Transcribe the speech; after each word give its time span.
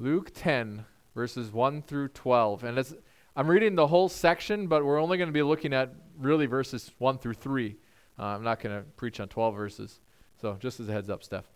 Luke 0.00 0.30
10, 0.32 0.84
verses 1.16 1.52
1 1.52 1.82
through 1.82 2.08
12. 2.08 2.62
And 2.62 2.78
as 2.78 2.94
I'm 3.34 3.48
reading 3.48 3.74
the 3.74 3.88
whole 3.88 4.08
section, 4.08 4.68
but 4.68 4.84
we're 4.84 5.00
only 5.00 5.18
going 5.18 5.28
to 5.28 5.32
be 5.32 5.42
looking 5.42 5.74
at 5.74 5.92
really 6.16 6.46
verses 6.46 6.92
1 6.98 7.18
through 7.18 7.34
3. 7.34 7.76
Uh, 8.16 8.22
I'm 8.22 8.44
not 8.44 8.60
going 8.60 8.76
to 8.76 8.84
preach 8.96 9.18
on 9.18 9.26
12 9.26 9.56
verses. 9.56 10.00
So 10.40 10.56
just 10.60 10.78
as 10.78 10.88
a 10.88 10.92
heads 10.92 11.10
up, 11.10 11.24
Steph. 11.24 11.50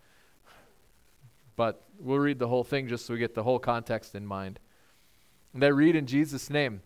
But 1.54 1.84
we'll 2.00 2.18
read 2.18 2.40
the 2.40 2.48
whole 2.48 2.64
thing 2.64 2.88
just 2.88 3.06
so 3.06 3.14
we 3.14 3.20
get 3.20 3.34
the 3.34 3.44
whole 3.44 3.60
context 3.60 4.16
in 4.16 4.26
mind. 4.26 4.58
And 5.54 5.62
I 5.62 5.68
read 5.68 5.94
in 5.94 6.06
Jesus' 6.06 6.50
name. 6.50 6.82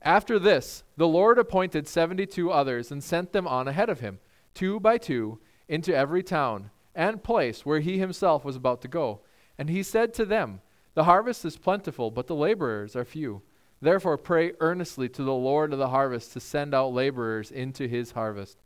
After 0.00 0.38
this, 0.38 0.82
the 0.96 1.08
Lord 1.08 1.38
appointed 1.38 1.86
72 1.86 2.50
others 2.50 2.90
and 2.90 3.04
sent 3.04 3.32
them 3.32 3.46
on 3.46 3.68
ahead 3.68 3.90
of 3.90 4.00
him, 4.00 4.18
two 4.54 4.80
by 4.80 4.96
two, 4.96 5.40
into 5.68 5.94
every 5.94 6.22
town 6.22 6.70
and 6.94 7.22
place 7.22 7.66
where 7.66 7.80
he 7.80 7.98
himself 7.98 8.46
was 8.46 8.56
about 8.56 8.80
to 8.82 8.88
go. 8.88 9.20
And 9.58 9.68
he 9.68 9.82
said 9.82 10.14
to 10.14 10.24
them, 10.24 10.60
The 10.96 11.04
harvest 11.04 11.44
is 11.44 11.58
plentiful, 11.58 12.10
but 12.10 12.26
the 12.26 12.34
laborers 12.34 12.96
are 12.96 13.04
few. 13.04 13.42
Therefore, 13.82 14.16
pray 14.16 14.52
earnestly 14.60 15.10
to 15.10 15.22
the 15.22 15.34
Lord 15.34 15.74
of 15.74 15.78
the 15.78 15.90
harvest 15.90 16.32
to 16.32 16.40
send 16.40 16.74
out 16.74 16.94
laborers 16.94 17.50
into 17.50 17.86
his 17.86 18.12
harvest. 18.12 18.58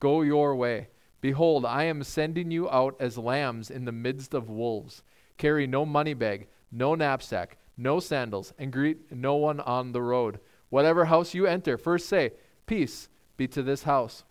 Go 0.00 0.22
your 0.22 0.56
way. 0.56 0.88
Behold, 1.20 1.66
I 1.66 1.84
am 1.84 2.02
sending 2.02 2.50
you 2.50 2.70
out 2.70 2.96
as 3.00 3.18
lambs 3.18 3.70
in 3.70 3.84
the 3.84 3.92
midst 3.92 4.32
of 4.32 4.48
wolves. 4.48 5.02
Carry 5.36 5.66
no 5.66 5.84
money 5.84 6.14
bag, 6.14 6.48
no 6.72 6.94
knapsack, 6.94 7.58
no 7.76 8.00
sandals, 8.00 8.54
and 8.58 8.72
greet 8.72 9.12
no 9.12 9.34
one 9.34 9.60
on 9.60 9.92
the 9.92 10.00
road. 10.00 10.40
Whatever 10.70 11.04
house 11.04 11.34
you 11.34 11.44
enter, 11.44 11.76
first 11.76 12.08
say, 12.08 12.32
Peace 12.64 13.10
be 13.36 13.46
to 13.48 13.62
this 13.62 13.82
house. 13.82 14.24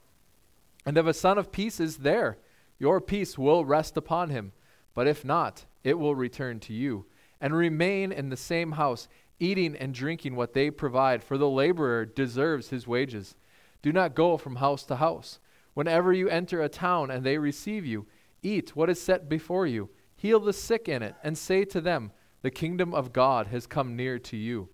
And 0.88 0.98
if 0.98 1.06
a 1.06 1.14
son 1.14 1.38
of 1.38 1.52
peace 1.52 1.80
is 1.80 1.98
there, 1.98 2.40
your 2.80 3.00
peace 3.00 3.38
will 3.38 3.64
rest 3.64 3.96
upon 3.96 4.32
him. 4.32 4.54
But 4.96 5.06
if 5.06 5.24
not, 5.24 5.66
it 5.84 6.00
will 6.00 6.16
return 6.16 6.60
to 6.62 6.74
you. 6.74 7.06
And 7.44 7.54
remain 7.54 8.14
in 8.14 8.30
the 8.30 8.38
same 8.38 8.72
house, 8.72 9.10
eating 9.38 9.76
and 9.76 9.94
drinking 9.94 10.38
what 10.38 10.54
they 10.54 10.72
provide, 10.72 11.22
for 11.22 11.38
the 11.38 11.50
laborer 11.50 12.06
deserves 12.06 12.70
his 12.70 12.88
wages. 12.88 13.36
Do 13.82 13.92
not 13.92 14.16
go 14.16 14.38
from 14.38 14.56
house 14.56 14.84
to 14.86 14.96
house. 14.96 15.40
Whenever 15.74 16.14
you 16.14 16.30
enter 16.30 16.62
a 16.62 16.70
town 16.70 17.12
and 17.12 17.26
they 17.26 17.38
receive 17.38 17.86
you, 17.86 18.08
eat 18.42 18.78
what 18.78 18.90
is 18.90 19.02
set 19.02 19.28
before 19.28 19.68
you, 19.68 19.90
heal 20.16 20.40
the 20.40 20.54
sick 20.54 20.88
in 20.88 21.04
it, 21.04 21.16
and 21.22 21.38
say 21.38 21.66
to 21.66 21.82
them, 21.82 22.14
The 22.44 22.50
kingdom 22.50 22.94
of 22.94 23.12
God 23.12 23.48
has 23.48 23.68
come 23.68 23.98
near 23.98 24.18
to 24.20 24.38
you. 24.38 24.70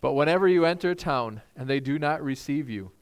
But 0.00 0.12
whenever 0.12 0.46
you 0.46 0.64
enter 0.64 0.92
a 0.92 0.94
town 0.94 1.42
and 1.56 1.68
they 1.68 1.80
do 1.80 1.98
not 1.98 2.22
receive 2.22 2.70
you, 2.70 2.92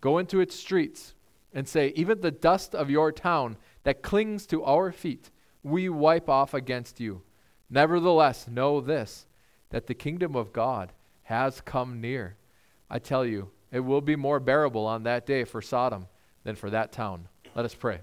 go 0.00 0.18
into 0.18 0.38
its 0.38 0.54
streets 0.54 1.14
and 1.52 1.66
say, 1.66 1.92
Even 1.96 2.20
the 2.20 2.30
dust 2.30 2.72
of 2.72 2.88
your 2.88 3.10
town 3.10 3.56
that 3.82 4.02
clings 4.02 4.46
to 4.46 4.62
our 4.62 4.92
feet, 4.92 5.32
we 5.64 5.88
wipe 5.88 6.28
off 6.28 6.54
against 6.54 7.00
you. 7.00 7.22
Nevertheless, 7.70 8.46
know 8.48 8.80
this, 8.80 9.26
that 9.70 9.86
the 9.86 9.94
kingdom 9.94 10.36
of 10.36 10.52
God 10.52 10.92
has 11.24 11.60
come 11.60 12.00
near. 12.00 12.36
I 12.88 12.98
tell 12.98 13.24
you, 13.24 13.50
it 13.72 13.80
will 13.80 14.00
be 14.00 14.16
more 14.16 14.38
bearable 14.38 14.86
on 14.86 15.02
that 15.04 15.26
day 15.26 15.44
for 15.44 15.60
Sodom 15.60 16.06
than 16.44 16.54
for 16.54 16.70
that 16.70 16.92
town. 16.92 17.28
Let 17.54 17.64
us 17.64 17.74
pray. 17.74 18.00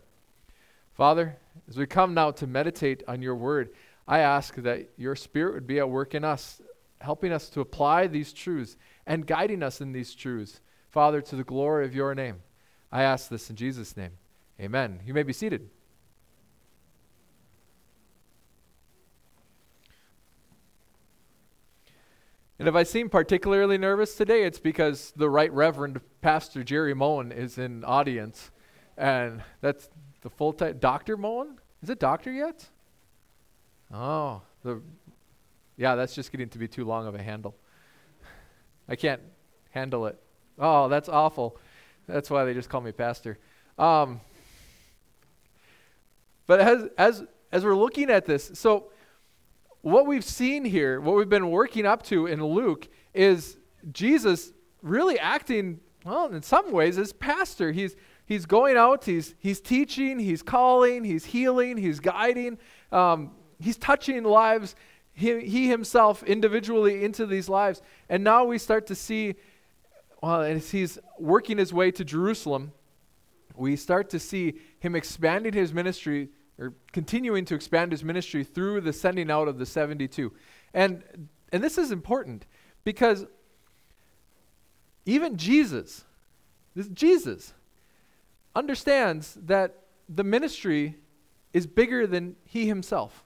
Father, 0.94 1.38
as 1.70 1.78
we 1.78 1.86
come 1.86 2.14
now 2.14 2.32
to 2.32 2.48
meditate 2.48 3.04
on 3.08 3.22
your 3.22 3.36
word, 3.36 3.70
I 4.08 4.20
ask 4.20 4.56
that 4.56 4.90
your 4.98 5.16
spirit 5.16 5.54
would 5.54 5.68
be 5.68 5.80
at 5.80 5.90
work 5.90 6.14
in 6.14 6.24
us, 6.24 6.62
helping 7.00 7.32
us 7.32 7.50
to 7.50 7.62
apply 7.62 8.08
these 8.08 8.34
truths 8.34 8.76
and 9.08 9.26
guiding 9.26 9.64
us 9.64 9.80
in 9.80 9.94
these 9.94 10.14
truths. 10.14 10.60
Father, 10.90 11.22
to 11.22 11.36
the 11.36 11.44
glory 11.44 11.86
of 11.86 11.96
your 11.96 12.14
name. 12.14 12.42
I 12.92 13.04
ask 13.04 13.30
this 13.30 13.50
in 13.50 13.56
Jesus' 13.56 13.96
name. 13.96 14.12
Amen. 14.60 15.00
You 15.06 15.14
may 15.14 15.24
be 15.24 15.34
seated. 15.34 15.70
And 22.62 22.68
if 22.68 22.76
I 22.76 22.84
seem 22.84 23.10
particularly 23.10 23.80
nervous 23.80 24.14
today, 24.14 24.44
it's 24.44 24.60
because 24.60 25.14
the 25.16 25.28
Right 25.28 25.52
Reverend 25.52 26.00
Pastor 26.22 26.64
Jerry 26.64 26.94
Moen 26.94 27.32
is 27.32 27.58
in 27.58 27.84
audience. 27.84 28.52
And 29.00 29.42
that's 29.62 29.90
the 30.22 30.30
full 30.30 30.54
time. 30.54 30.78
Dr. 30.78 31.18
Moen? 31.18 31.58
Is 31.82 31.90
it 31.90 32.00
doctor 32.00 32.32
yet? 32.32 32.70
Oh, 33.92 34.44
the, 34.64 34.80
yeah, 35.76 35.96
that's 35.96 36.14
just 36.14 36.32
getting 36.32 36.50
to 36.50 36.60
be 36.60 36.68
too 36.68 36.86
long 36.86 37.08
of 37.08 37.16
a 37.16 37.24
handle. 37.24 37.56
I 38.88 38.96
can't 38.96 39.24
handle 39.72 40.06
it. 40.06 40.22
Oh, 40.60 40.88
that's 40.88 41.10
awful. 41.10 41.58
That's 42.08 42.30
why 42.30 42.46
they 42.46 42.54
just 42.54 42.70
call 42.70 42.82
me 42.82 42.92
pastor. 42.92 43.40
Um, 43.80 44.22
but 46.46 46.60
as, 46.60 46.90
as, 46.96 47.24
as 47.52 47.66
we're 47.66 47.76
looking 47.76 48.12
at 48.12 48.28
this, 48.28 48.52
so 48.54 48.92
what 49.82 50.06
we've 50.06 50.24
seen 50.24 50.64
here, 50.64 51.02
what 51.02 51.16
we've 51.16 51.30
been 51.30 51.50
working 51.50 51.86
up 51.86 52.04
to 52.04 52.28
in 52.28 52.44
Luke, 52.44 52.88
is 53.14 53.58
Jesus 53.92 54.54
really 54.82 55.20
acting, 55.20 55.80
well, 56.06 56.28
in 56.32 56.42
some 56.42 56.72
ways, 56.72 56.98
as 56.98 57.14
pastor. 57.14 57.72
He's, 57.72 57.96
he's 58.26 58.46
going 58.46 58.78
out, 58.78 59.06
he's, 59.06 59.36
he's 59.40 59.60
teaching, 59.60 60.20
he's 60.20 60.44
calling, 60.44 61.04
he's 61.04 61.26
healing, 61.26 61.78
he's 61.78 62.00
guiding, 62.00 62.58
um, 62.92 63.32
he's 63.60 63.78
touching 63.78 64.24
lives, 64.24 64.76
he, 65.14 65.42
he 65.42 65.68
himself 65.68 66.24
individually 66.24 67.04
into 67.04 67.26
these 67.26 67.50
lives. 67.50 67.82
And 68.08 68.24
now 68.24 68.46
we 68.46 68.58
start 68.58 68.88
to 68.88 68.96
see, 68.96 69.36
well, 70.22 70.42
as 70.42 70.72
he's 70.72 71.00
working 71.20 71.58
his 71.58 71.74
way 71.74 71.92
to 71.92 72.06
Jerusalem, 72.06 72.72
we 73.56 73.76
start 73.76 74.10
to 74.12 74.20
see 74.20 74.56
him 74.80 74.96
expanding 74.96 75.54
his 75.54 75.74
ministry 75.74 76.30
or 76.62 76.74
continuing 76.94 77.44
to 77.46 77.56
expand 77.56 77.92
his 77.92 78.04
ministry 78.04 78.44
through 78.44 78.82
the 78.82 78.94
sending 78.94 79.32
out 79.32 79.48
of 79.48 79.58
the 79.58 79.66
72. 79.66 80.32
And, 80.76 81.04
and 81.52 81.64
this 81.64 81.78
is 81.78 81.92
important 81.92 82.46
because 82.84 83.26
even 85.08 85.38
Jesus, 85.38 86.06
this 86.76 86.88
Jesus, 86.90 87.54
understands 88.56 89.36
that 89.42 89.76
the 90.08 90.24
ministry 90.24 90.98
is 91.52 91.66
bigger 91.66 92.06
than 92.06 92.36
he 92.44 92.68
himself. 92.68 93.24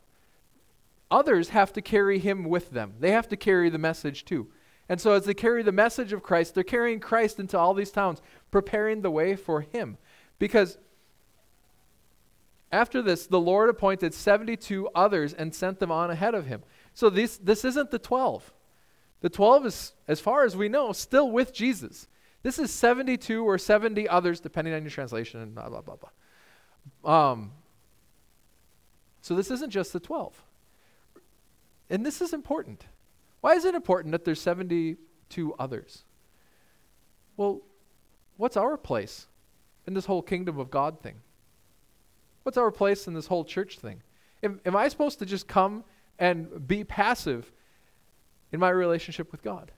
Others 1.12 1.50
have 1.50 1.73
to 1.73 1.81
carry 1.81 2.19
him 2.19 2.46
with 2.46 2.72
them. 2.72 2.94
They 3.00 3.12
have 3.12 3.28
to 3.28 3.38
carry 3.38 3.69
the 3.69 3.78
message 3.78 4.23
too. 4.23 4.47
And 4.88 5.02
so, 5.02 5.12
as 5.13 5.25
they 5.25 5.34
carry 5.34 5.62
the 5.63 5.72
message 5.72 6.13
of 6.13 6.23
Christ, 6.23 6.56
they're 6.56 6.63
carrying 6.63 7.00
Christ 7.00 7.40
into 7.40 7.57
all 7.57 7.73
these 7.73 7.91
towns, 7.91 8.22
preparing 8.52 9.02
the 9.02 9.12
way 9.12 9.35
for 9.35 9.62
him. 9.62 9.97
Because 10.38 10.78
after 12.71 13.01
this, 13.01 13.27
the 13.27 13.39
Lord 13.39 13.69
appointed 13.69 14.13
72 14.13 14.89
others 14.95 15.33
and 15.33 15.53
sent 15.53 15.79
them 15.79 15.91
on 15.91 16.09
ahead 16.09 16.33
of 16.33 16.47
him. 16.47 16.63
So 16.93 17.09
this, 17.09 17.37
this 17.37 17.63
isn't 17.63 17.91
the 17.91 17.99
12. 17.99 18.53
The 19.21 19.29
12 19.29 19.65
is, 19.65 19.93
as 20.07 20.19
far 20.19 20.43
as 20.43 20.55
we 20.55 20.69
know, 20.69 20.91
still 20.91 21.31
with 21.31 21.53
Jesus. 21.53 22.07
This 22.43 22.59
is 22.59 22.71
72 22.71 23.43
or 23.43 23.57
70 23.57 24.07
others, 24.07 24.39
depending 24.39 24.73
on 24.73 24.81
your 24.83 24.91
translation, 24.91 25.41
and 25.41 25.55
blah, 25.55 25.69
blah, 25.69 25.81
blah, 25.81 25.95
blah. 27.03 27.31
Um, 27.31 27.51
so 29.21 29.35
this 29.35 29.49
isn't 29.49 29.71
just 29.71 29.93
the 29.93 29.99
12. 29.99 30.39
And 31.89 32.05
this 32.05 32.21
is 32.21 32.33
important. 32.33 32.85
Why 33.41 33.53
is 33.53 33.65
it 33.65 33.75
important 33.75 34.11
that 34.11 34.25
there's 34.25 34.41
72 34.41 35.55
others? 35.57 36.03
Well, 37.37 37.61
what's 38.37 38.57
our 38.57 38.77
place 38.77 39.27
in 39.87 39.93
this 39.93 40.05
whole 40.05 40.21
kingdom 40.21 40.59
of 40.59 40.71
God 40.71 41.01
thing? 41.01 41.21
What's 42.45 42.59
our 42.59 42.69
place 42.69 43.07
in 43.07 43.16
this 43.16 43.25
whole 43.25 43.44
church 43.44 43.79
thing? 43.79 44.03
Am, 44.44 44.61
am 44.67 44.75
I 44.75 44.88
supposed 44.88 45.17
to 45.17 45.25
just 45.25 45.47
come 45.47 45.83
and 46.19 46.67
be 46.67 46.83
passive 46.83 47.51
in 48.51 48.59
my 48.59 48.69
relationship 48.69 49.31
with 49.31 49.41
God? 49.41 49.72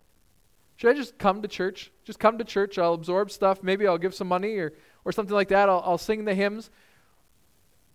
Should 0.75 0.89
I 0.89 0.93
just 0.93 1.17
come 1.17 1.41
to 1.43 1.47
church? 1.47 1.93
Just 2.03 2.19
come 2.19 2.37
to 2.39 2.43
church. 2.43 2.77
I'll 2.77 2.93
absorb 2.93 3.31
stuff. 3.31 3.63
Maybe 3.63 3.87
I'll 3.87 3.97
give 3.97 4.13
some 4.13 4.27
money 4.27 4.57
or, 4.57 4.73
or 5.05 5.13
something 5.13 5.33
like 5.33 5.47
that. 5.47 5.69
I'll, 5.69 5.81
I'll 5.85 5.97
sing 5.97 6.25
the 6.25 6.35
hymns. 6.35 6.69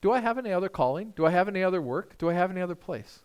Do 0.00 0.10
I 0.10 0.20
have 0.20 0.38
any 0.38 0.54
other 0.54 0.70
calling? 0.70 1.12
Do 1.16 1.26
I 1.26 1.30
have 1.32 1.48
any 1.48 1.62
other 1.62 1.82
work? 1.82 2.16
Do 2.16 2.30
I 2.30 2.32
have 2.32 2.50
any 2.50 2.62
other 2.62 2.74
place? 2.74 3.20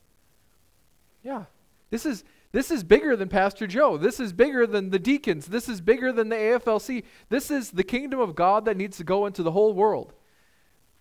Yeah. 1.23 1.45
This 1.91 2.05
is 2.05 2.25
this 2.51 2.71
is 2.71 2.83
bigger 2.83 3.15
than 3.15 3.29
Pastor 3.29 3.67
Joe. 3.67 3.95
This 3.95 4.19
is 4.19 4.33
bigger 4.33 4.67
than 4.67 4.89
the 4.89 4.99
deacons. 4.99 5.45
This 5.45 5.69
is 5.69 5.79
bigger 5.79 6.11
than 6.11 6.27
the 6.27 6.35
AFLC. 6.35 7.05
This 7.29 7.49
is 7.49 7.71
the 7.71 7.85
kingdom 7.85 8.19
of 8.19 8.35
God 8.35 8.65
that 8.65 8.75
needs 8.75 8.97
to 8.97 9.05
go 9.05 9.25
into 9.25 9.43
the 9.43 9.51
whole 9.51 9.73
world. 9.73 10.13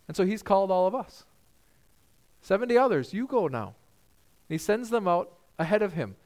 And 0.09 0.17
so 0.17 0.25
he's 0.25 0.43
called 0.43 0.71
all 0.71 0.87
of 0.87 0.95
us. 0.95 1.25
70 2.43 2.79
others, 2.79 3.13
you 3.13 3.27
go 3.27 3.49
now. 3.49 3.75
And 4.49 4.55
he 4.55 4.59
sends 4.59 4.91
them 4.91 5.09
out 5.09 5.33
ahead 5.59 5.83
of 5.83 5.95
him. 5.95 6.17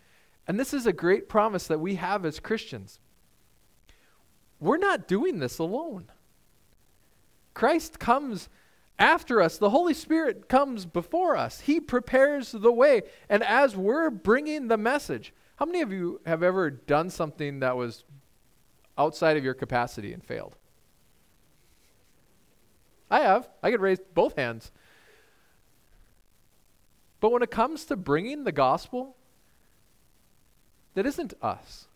And 0.46 0.58
this 0.58 0.74
is 0.74 0.86
a 0.86 0.92
great 0.92 1.28
promise 1.28 1.66
that 1.66 1.80
we 1.80 1.94
have 1.94 2.24
as 2.24 2.40
Christians. 2.40 2.98
We're 4.58 4.76
not 4.76 5.08
doing 5.08 5.38
this 5.38 5.58
alone. 5.58 6.10
Christ 7.54 7.98
comes 7.98 8.48
after 8.98 9.40
us, 9.40 9.56
the 9.56 9.70
Holy 9.70 9.94
Spirit 9.94 10.46
comes 10.46 10.84
before 10.84 11.34
us. 11.34 11.60
He 11.60 11.80
prepares 11.80 12.52
the 12.52 12.70
way. 12.70 13.02
And 13.30 13.42
as 13.42 13.74
we're 13.74 14.10
bringing 14.10 14.68
the 14.68 14.76
message, 14.76 15.32
how 15.56 15.64
many 15.64 15.80
of 15.80 15.90
you 15.90 16.20
have 16.26 16.42
ever 16.42 16.70
done 16.70 17.08
something 17.08 17.60
that 17.60 17.78
was 17.78 18.04
outside 18.98 19.38
of 19.38 19.44
your 19.44 19.54
capacity 19.54 20.12
and 20.12 20.22
failed? 20.22 20.56
I 23.10 23.20
have. 23.20 23.48
I 23.62 23.70
could 23.70 23.80
raise 23.80 23.98
both 24.14 24.36
hands. 24.36 24.70
But 27.20 27.32
when 27.32 27.42
it 27.42 27.50
comes 27.50 27.84
to 27.86 27.96
bringing 27.96 28.44
the 28.44 28.52
gospel, 28.52 29.16
that 30.94 31.06
isn't 31.06 31.34
us. 31.42 31.86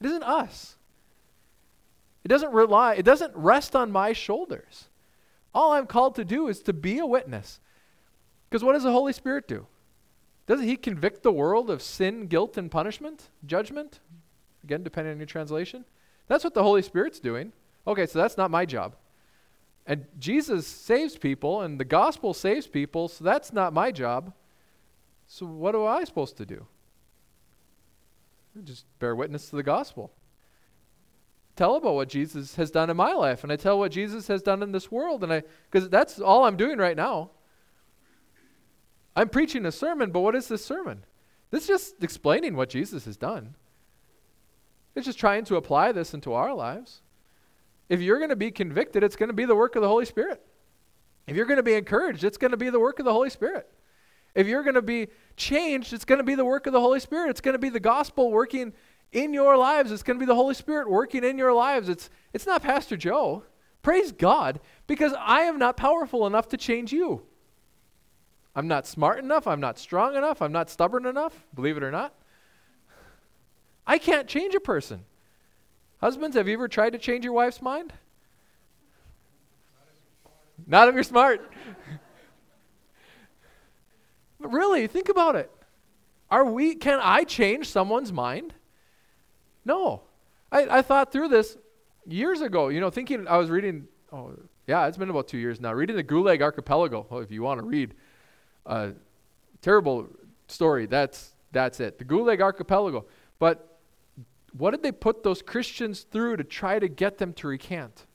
It 0.00 0.06
isn't 0.06 0.22
us. 0.22 0.76
It 2.24 2.28
doesn't 2.28 2.52
rely, 2.52 2.94
it 2.94 3.04
doesn't 3.04 3.36
rest 3.36 3.76
on 3.76 3.92
my 3.92 4.12
shoulders. 4.12 4.88
All 5.54 5.72
I'm 5.72 5.86
called 5.86 6.16
to 6.16 6.24
do 6.24 6.48
is 6.48 6.60
to 6.62 6.72
be 6.72 6.98
a 6.98 7.06
witness. 7.06 7.60
Because 8.50 8.64
what 8.64 8.72
does 8.72 8.82
the 8.82 8.92
Holy 8.92 9.12
Spirit 9.12 9.46
do? 9.46 9.66
Doesn't 10.46 10.66
He 10.66 10.76
convict 10.76 11.22
the 11.22 11.32
world 11.32 11.70
of 11.70 11.82
sin, 11.82 12.26
guilt, 12.26 12.56
and 12.56 12.70
punishment, 12.70 13.30
judgment? 13.44 14.00
Again, 14.64 14.82
depending 14.82 15.12
on 15.12 15.18
your 15.18 15.26
translation. 15.26 15.84
That's 16.26 16.42
what 16.42 16.54
the 16.54 16.62
Holy 16.62 16.82
Spirit's 16.82 17.20
doing. 17.20 17.52
Okay, 17.86 18.06
so 18.06 18.18
that's 18.18 18.36
not 18.36 18.50
my 18.50 18.66
job. 18.66 18.96
And 19.86 20.06
Jesus 20.18 20.66
saves 20.66 21.16
people, 21.16 21.60
and 21.60 21.78
the 21.78 21.84
gospel 21.84 22.34
saves 22.34 22.66
people, 22.66 23.08
so 23.08 23.22
that's 23.22 23.52
not 23.52 23.72
my 23.72 23.92
job. 23.92 24.32
So 25.28 25.46
what 25.46 25.74
am 25.74 25.86
I 25.86 26.04
supposed 26.04 26.36
to 26.38 26.46
do? 26.46 26.66
Just 28.64 28.86
bear 28.98 29.14
witness 29.14 29.50
to 29.50 29.56
the 29.56 29.62
gospel. 29.62 30.12
Tell 31.54 31.76
about 31.76 31.94
what 31.94 32.08
Jesus 32.08 32.56
has 32.56 32.70
done 32.70 32.90
in 32.90 32.96
my 32.96 33.12
life, 33.12 33.42
and 33.42 33.52
I 33.52 33.56
tell 33.56 33.78
what 33.78 33.92
Jesus 33.92 34.28
has 34.28 34.42
done 34.42 34.62
in 34.62 34.72
this 34.72 34.90
world, 34.90 35.22
and 35.22 35.32
I 35.32 35.42
because 35.70 35.88
that's 35.88 36.20
all 36.20 36.44
I'm 36.44 36.56
doing 36.56 36.78
right 36.78 36.96
now. 36.96 37.30
I'm 39.14 39.30
preaching 39.30 39.64
a 39.64 39.72
sermon, 39.72 40.10
but 40.10 40.20
what 40.20 40.34
is 40.34 40.48
this 40.48 40.64
sermon? 40.64 41.04
This 41.50 41.62
is 41.62 41.68
just 41.68 42.02
explaining 42.02 42.56
what 42.56 42.68
Jesus 42.68 43.06
has 43.06 43.16
done. 43.16 43.54
It's 44.94 45.06
just 45.06 45.18
trying 45.18 45.44
to 45.46 45.56
apply 45.56 45.92
this 45.92 46.12
into 46.12 46.34
our 46.34 46.52
lives. 46.52 47.00
If 47.88 48.00
you're 48.00 48.18
going 48.18 48.30
to 48.30 48.36
be 48.36 48.50
convicted, 48.50 49.04
it's 49.04 49.16
going 49.16 49.28
to 49.28 49.34
be 49.34 49.44
the 49.44 49.54
work 49.54 49.76
of 49.76 49.82
the 49.82 49.88
Holy 49.88 50.04
Spirit. 50.04 50.44
If 51.26 51.36
you're 51.36 51.46
going 51.46 51.58
to 51.58 51.62
be 51.62 51.74
encouraged, 51.74 52.24
it's 52.24 52.38
going 52.38 52.50
to 52.52 52.56
be 52.56 52.70
the 52.70 52.80
work 52.80 52.98
of 52.98 53.04
the 53.04 53.12
Holy 53.12 53.30
Spirit. 53.30 53.68
If 54.34 54.46
you're 54.46 54.62
going 54.62 54.74
to 54.74 54.82
be 54.82 55.08
changed, 55.36 55.92
it's 55.92 56.04
going 56.04 56.18
to 56.18 56.24
be 56.24 56.34
the 56.34 56.44
work 56.44 56.66
of 56.66 56.72
the 56.72 56.80
Holy 56.80 57.00
Spirit. 57.00 57.30
It's 57.30 57.40
going 57.40 57.54
to 57.54 57.58
be 57.58 57.68
the 57.68 57.80
gospel 57.80 58.30
working 58.30 58.72
in 59.12 59.32
your 59.32 59.56
lives. 59.56 59.90
It's 59.90 60.02
going 60.02 60.18
to 60.18 60.20
be 60.20 60.26
the 60.26 60.34
Holy 60.34 60.54
Spirit 60.54 60.90
working 60.90 61.24
in 61.24 61.38
your 61.38 61.52
lives. 61.52 61.88
It's, 61.88 62.10
it's 62.32 62.46
not 62.46 62.62
Pastor 62.62 62.96
Joe. 62.96 63.44
Praise 63.82 64.12
God, 64.12 64.60
because 64.86 65.14
I 65.18 65.42
am 65.42 65.58
not 65.58 65.76
powerful 65.76 66.26
enough 66.26 66.48
to 66.48 66.56
change 66.56 66.92
you. 66.92 67.22
I'm 68.54 68.68
not 68.68 68.86
smart 68.86 69.18
enough. 69.18 69.46
I'm 69.46 69.60
not 69.60 69.78
strong 69.78 70.16
enough. 70.16 70.42
I'm 70.42 70.52
not 70.52 70.70
stubborn 70.70 71.06
enough, 71.06 71.46
believe 71.54 71.76
it 71.76 71.82
or 71.82 71.90
not. 71.90 72.14
I 73.86 73.98
can't 73.98 74.26
change 74.26 74.54
a 74.54 74.60
person. 74.60 75.04
Husbands, 76.06 76.36
have 76.36 76.46
you 76.46 76.54
ever 76.54 76.68
tried 76.68 76.90
to 76.90 77.00
change 77.00 77.24
your 77.24 77.32
wife's 77.32 77.60
mind? 77.60 77.92
Not 80.64 80.86
if 80.86 80.94
you're 80.94 81.02
smart. 81.02 81.50
but 84.38 84.52
really, 84.52 84.86
think 84.86 85.08
about 85.08 85.34
it. 85.34 85.50
Are 86.30 86.44
we 86.44 86.76
can 86.76 87.00
I 87.02 87.24
change 87.24 87.68
someone's 87.68 88.12
mind? 88.12 88.54
No. 89.64 90.02
I, 90.52 90.78
I 90.78 90.82
thought 90.82 91.10
through 91.10 91.26
this 91.26 91.58
years 92.06 92.40
ago, 92.40 92.68
you 92.68 92.78
know, 92.78 92.90
thinking 92.90 93.26
I 93.26 93.38
was 93.38 93.50
reading 93.50 93.88
oh 94.12 94.30
yeah, 94.68 94.86
it's 94.86 94.96
been 94.96 95.10
about 95.10 95.26
two 95.26 95.38
years 95.38 95.60
now, 95.60 95.72
reading 95.72 95.96
the 95.96 96.04
Gulag 96.04 96.40
Archipelago. 96.40 97.04
If 97.20 97.32
you 97.32 97.42
want 97.42 97.58
to 97.58 97.66
read 97.66 97.94
a 98.64 98.92
terrible 99.60 100.06
story, 100.46 100.86
that's 100.86 101.32
that's 101.50 101.80
it. 101.80 101.98
The 101.98 102.04
Gulag 102.04 102.40
Archipelago. 102.40 103.06
But 103.40 103.75
what 104.58 104.70
did 104.70 104.82
they 104.82 104.92
put 104.92 105.22
those 105.22 105.42
Christians 105.42 106.02
through 106.02 106.36
to 106.36 106.44
try 106.44 106.78
to 106.78 106.88
get 106.88 107.18
them 107.18 107.32
to 107.34 107.48
recant? 107.48 108.06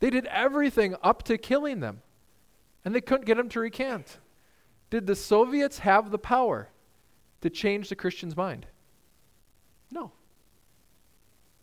They 0.00 0.10
did 0.10 0.26
everything 0.26 0.96
up 1.02 1.22
to 1.24 1.38
killing 1.38 1.80
them, 1.80 2.02
and 2.84 2.94
they 2.94 3.00
couldn't 3.00 3.26
get 3.26 3.36
them 3.36 3.48
to 3.50 3.60
recant. 3.60 4.18
Did 4.90 5.06
the 5.06 5.14
Soviets 5.14 5.78
have 5.78 6.10
the 6.10 6.18
power 6.18 6.68
to 7.40 7.50
change 7.50 7.88
the 7.88 7.94
Christian's 7.94 8.36
mind? 8.36 8.66
No. 9.90 10.12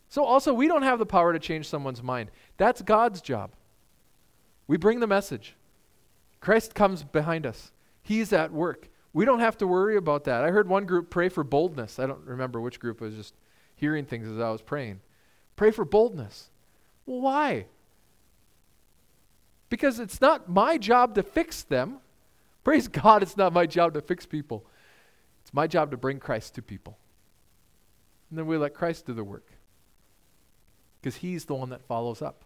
So, 0.08 0.24
also, 0.24 0.54
we 0.54 0.66
don't 0.66 0.82
have 0.82 0.98
the 0.98 1.06
power 1.06 1.32
to 1.32 1.38
change 1.38 1.68
someone's 1.68 2.02
mind. 2.02 2.30
That's 2.56 2.82
God's 2.82 3.20
job. 3.20 3.52
We 4.66 4.76
bring 4.76 5.00
the 5.00 5.06
message. 5.06 5.54
Christ 6.40 6.74
comes 6.74 7.02
behind 7.02 7.44
us, 7.44 7.72
He's 8.02 8.32
at 8.32 8.52
work. 8.52 8.88
We 9.12 9.24
don't 9.24 9.40
have 9.40 9.58
to 9.58 9.66
worry 9.66 9.96
about 9.96 10.24
that. 10.24 10.44
I 10.44 10.50
heard 10.50 10.68
one 10.68 10.84
group 10.86 11.10
pray 11.10 11.28
for 11.28 11.42
boldness. 11.42 11.98
I 11.98 12.06
don't 12.06 12.24
remember 12.24 12.60
which 12.60 12.78
group. 12.78 13.02
I 13.02 13.06
was 13.06 13.14
just 13.14 13.34
hearing 13.74 14.04
things 14.04 14.28
as 14.28 14.38
I 14.38 14.50
was 14.50 14.62
praying. 14.62 15.00
Pray 15.56 15.70
for 15.70 15.84
boldness. 15.84 16.50
Well, 17.06 17.20
why? 17.20 17.66
Because 19.68 19.98
it's 19.98 20.20
not 20.20 20.48
my 20.48 20.78
job 20.78 21.14
to 21.16 21.22
fix 21.22 21.62
them. 21.62 21.98
Praise 22.64 22.88
God, 22.88 23.22
it's 23.22 23.36
not 23.36 23.52
my 23.52 23.66
job 23.66 23.94
to 23.94 24.00
fix 24.00 24.26
people. 24.26 24.66
It's 25.42 25.54
my 25.54 25.66
job 25.66 25.90
to 25.90 25.96
bring 25.96 26.20
Christ 26.20 26.54
to 26.56 26.62
people. 26.62 26.98
And 28.28 28.38
then 28.38 28.46
we 28.46 28.56
let 28.56 28.74
Christ 28.74 29.06
do 29.06 29.14
the 29.14 29.24
work. 29.24 29.50
Because 31.00 31.16
he's 31.16 31.46
the 31.46 31.54
one 31.54 31.70
that 31.70 31.82
follows 31.82 32.22
up. 32.22 32.44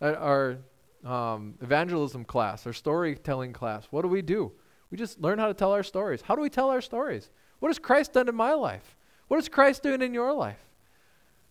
Our 0.00 0.58
um, 1.04 1.54
evangelism 1.62 2.24
class, 2.24 2.66
our 2.66 2.72
storytelling 2.72 3.52
class, 3.52 3.86
what 3.90 4.02
do 4.02 4.08
we 4.08 4.22
do? 4.22 4.52
We 4.90 4.96
just 4.96 5.20
learn 5.20 5.38
how 5.38 5.48
to 5.48 5.54
tell 5.54 5.72
our 5.72 5.82
stories. 5.82 6.22
How 6.22 6.34
do 6.34 6.42
we 6.42 6.50
tell 6.50 6.70
our 6.70 6.80
stories? 6.80 7.30
What 7.58 7.68
has 7.68 7.78
Christ 7.78 8.12
done 8.12 8.28
in 8.28 8.34
my 8.34 8.52
life? 8.54 8.96
What 9.28 9.38
is 9.38 9.48
Christ 9.48 9.82
doing 9.82 10.00
in 10.00 10.14
your 10.14 10.32
life? 10.32 10.64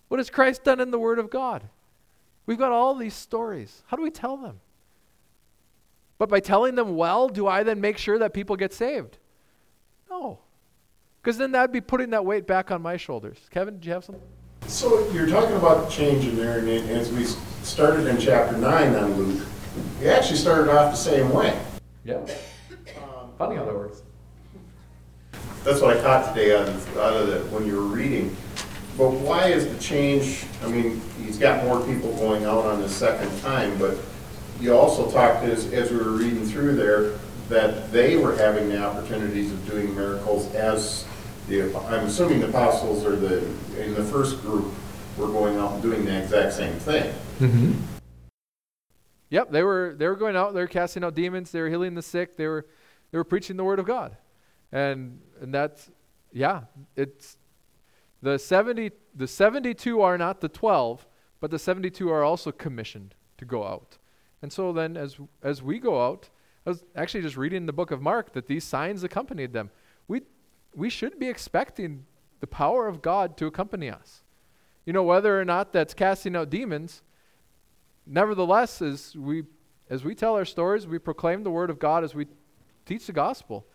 What 0.08 0.20
has 0.20 0.30
Christ 0.30 0.64
done 0.64 0.80
in 0.80 0.92
the 0.92 1.00
Word 1.00 1.20
of 1.20 1.30
God? 1.30 1.64
We've 2.46 2.58
got 2.58 2.72
all 2.72 2.96
these 2.96 3.14
stories. 3.14 3.84
How 3.88 3.98
do 3.98 4.04
we 4.04 4.10
tell 4.10 4.38
them? 4.38 4.60
But 6.18 6.30
by 6.30 6.40
telling 6.40 6.76
them 6.76 6.96
well, 6.96 7.28
do 7.28 7.46
I 7.46 7.64
then 7.64 7.80
make 7.80 7.98
sure 7.98 8.18
that 8.20 8.34
people 8.34 8.56
get 8.56 8.74
saved? 8.74 9.18
No. 10.10 10.40
Because 11.22 11.38
then 11.38 11.52
that'd 11.52 11.74
be 11.74 11.82
putting 11.82 12.12
that 12.12 12.26
weight 12.26 12.48
back 12.48 12.72
on 12.72 12.82
my 12.82 12.98
shoulders. 12.98 13.38
Kevin, 13.52 13.76
did 13.76 13.86
you 13.86 13.92
have 13.92 14.06
something? 14.06 14.24
So 14.66 15.10
you're 15.12 15.28
talking 15.28 15.56
about 15.56 15.92
change 15.92 16.26
in 16.26 16.36
there, 16.36 16.60
and 16.60 16.70
as 16.90 17.12
we 17.12 17.26
started 17.64 18.08
in 18.08 18.18
chapter 18.18 18.58
9 18.58 18.96
on 18.96 19.14
Luke, 19.14 19.46
we 20.00 20.08
actually 20.10 20.38
started 20.38 20.72
off 20.72 20.92
the 20.92 20.98
same 20.98 21.32
way. 21.32 21.60
Yeah. 22.04 22.26
Funny 23.38 23.56
how 23.56 23.66
that 23.66 23.76
works. 23.76 24.02
That's 25.64 25.82
what 25.82 25.96
I 25.96 26.02
caught 26.02 26.34
today 26.34 26.56
out 26.56 26.68
of, 26.68 26.98
out 26.98 27.14
of 27.14 27.28
the, 27.28 27.40
when 27.56 27.66
you 27.68 27.76
were 27.76 27.84
reading. 27.84 28.36
But 28.98 29.12
why 29.12 29.48
is 29.50 29.72
the 29.72 29.78
change, 29.80 30.46
I 30.64 30.68
mean, 30.68 31.02
he's 31.24 31.38
got 31.38 31.64
more 31.66 31.86
people 31.86 32.16
going 32.16 32.46
out 32.46 32.66
on 32.66 32.82
the 32.82 32.90
second 32.90 33.30
time, 33.42 33.78
but 33.78 33.98
you 34.60 34.74
also 34.74 35.12
talked 35.12 35.44
as, 35.44 35.72
as 35.72 35.92
we 35.92 35.98
were 35.98 36.12
reading 36.12 36.46
through 36.46 36.76
there, 36.76 37.20
that 37.50 37.92
they 37.92 38.18
were 38.18 38.36
having 38.36 38.70
the 38.70 38.84
opportunities 38.84 39.52
of 39.52 39.70
doing 39.70 39.94
miracles 39.94 40.54
as 40.56 41.06
the, 41.48 41.64
I'm 41.88 42.08
assuming 42.08 42.40
the 42.40 42.50
apostles 42.50 43.06
or 43.06 43.16
the, 43.16 43.46
in 43.80 43.94
the 43.94 44.04
first 44.04 44.42
group 44.42 44.74
were 45.16 45.28
going 45.28 45.58
out 45.58 45.74
and 45.74 45.82
doing 45.82 46.06
the 46.06 46.24
exact 46.24 46.54
same 46.54 46.74
thing. 46.80 47.14
Mm-hmm. 47.40 47.74
Yep, 49.30 49.52
they 49.52 49.62
were 49.62 49.94
they 49.98 50.08
were 50.08 50.16
going 50.16 50.38
out, 50.38 50.54
they 50.54 50.62
were 50.62 50.68
casting 50.68 51.04
out 51.04 51.14
demons, 51.14 51.52
they 51.52 51.60
were 51.60 51.70
healing 51.70 51.96
the 51.96 52.02
sick, 52.02 52.38
they 52.38 52.48
were 52.48 52.66
they 53.12 53.18
were 53.18 53.24
preaching 53.24 53.58
the 53.58 53.64
word 53.64 53.80
of 53.80 53.86
God. 53.86 54.18
And 54.72 55.22
and 55.42 55.54
that's 55.54 55.90
yeah, 56.32 56.64
it's 56.96 57.38
the 58.22 58.38
70 58.38 58.92
the 59.16 59.28
72 59.28 60.02
are 60.02 60.18
not 60.18 60.42
the 60.42 60.50
12, 60.50 61.08
but 61.40 61.52
the 61.52 61.60
72 61.60 62.10
are 62.10 62.24
also 62.24 62.52
commissioned 62.52 63.16
to 63.38 63.46
go 63.46 63.66
out. 63.66 63.98
And 64.42 64.52
so 64.52 64.74
then 64.74 64.98
as 64.98 65.18
as 65.42 65.64
we 65.64 65.80
go 65.80 66.06
out, 66.06 66.30
I 66.66 66.70
was 66.72 66.84
actually 66.96 67.22
just 67.22 67.38
reading 67.38 67.66
the 67.66 67.74
book 67.74 67.92
of 67.92 68.02
Mark 68.02 68.34
that 68.34 68.48
these 68.48 68.64
signs 68.64 69.04
accompanied 69.04 69.54
them. 69.54 69.72
We 70.08 70.24
we 70.76 70.90
should 70.90 71.18
be 71.20 71.28
expecting 71.28 72.06
the 72.40 72.48
power 72.48 72.88
of 72.88 73.02
God 73.02 73.38
to 73.38 73.48
accompany 73.48 73.90
us. 73.90 74.24
You 74.86 74.94
know, 74.94 75.04
whether 75.04 75.40
or 75.40 75.46
not 75.46 75.74
that's 75.74 75.94
casting 75.94 76.36
out 76.36 76.50
demons, 76.50 77.02
nevertheless, 78.06 78.82
as 78.82 79.16
we 79.16 79.44
as 79.90 80.04
we 80.04 80.16
tell 80.16 80.36
our 80.36 80.46
stories, 80.46 80.86
we 80.86 81.00
proclaim 81.00 81.44
the 81.44 81.52
word 81.52 81.70
of 81.70 81.80
God 81.80 82.04
as 82.04 82.14
we 82.14 82.28
teach 82.88 83.06
the 83.06 83.14
gospel, 83.14 83.66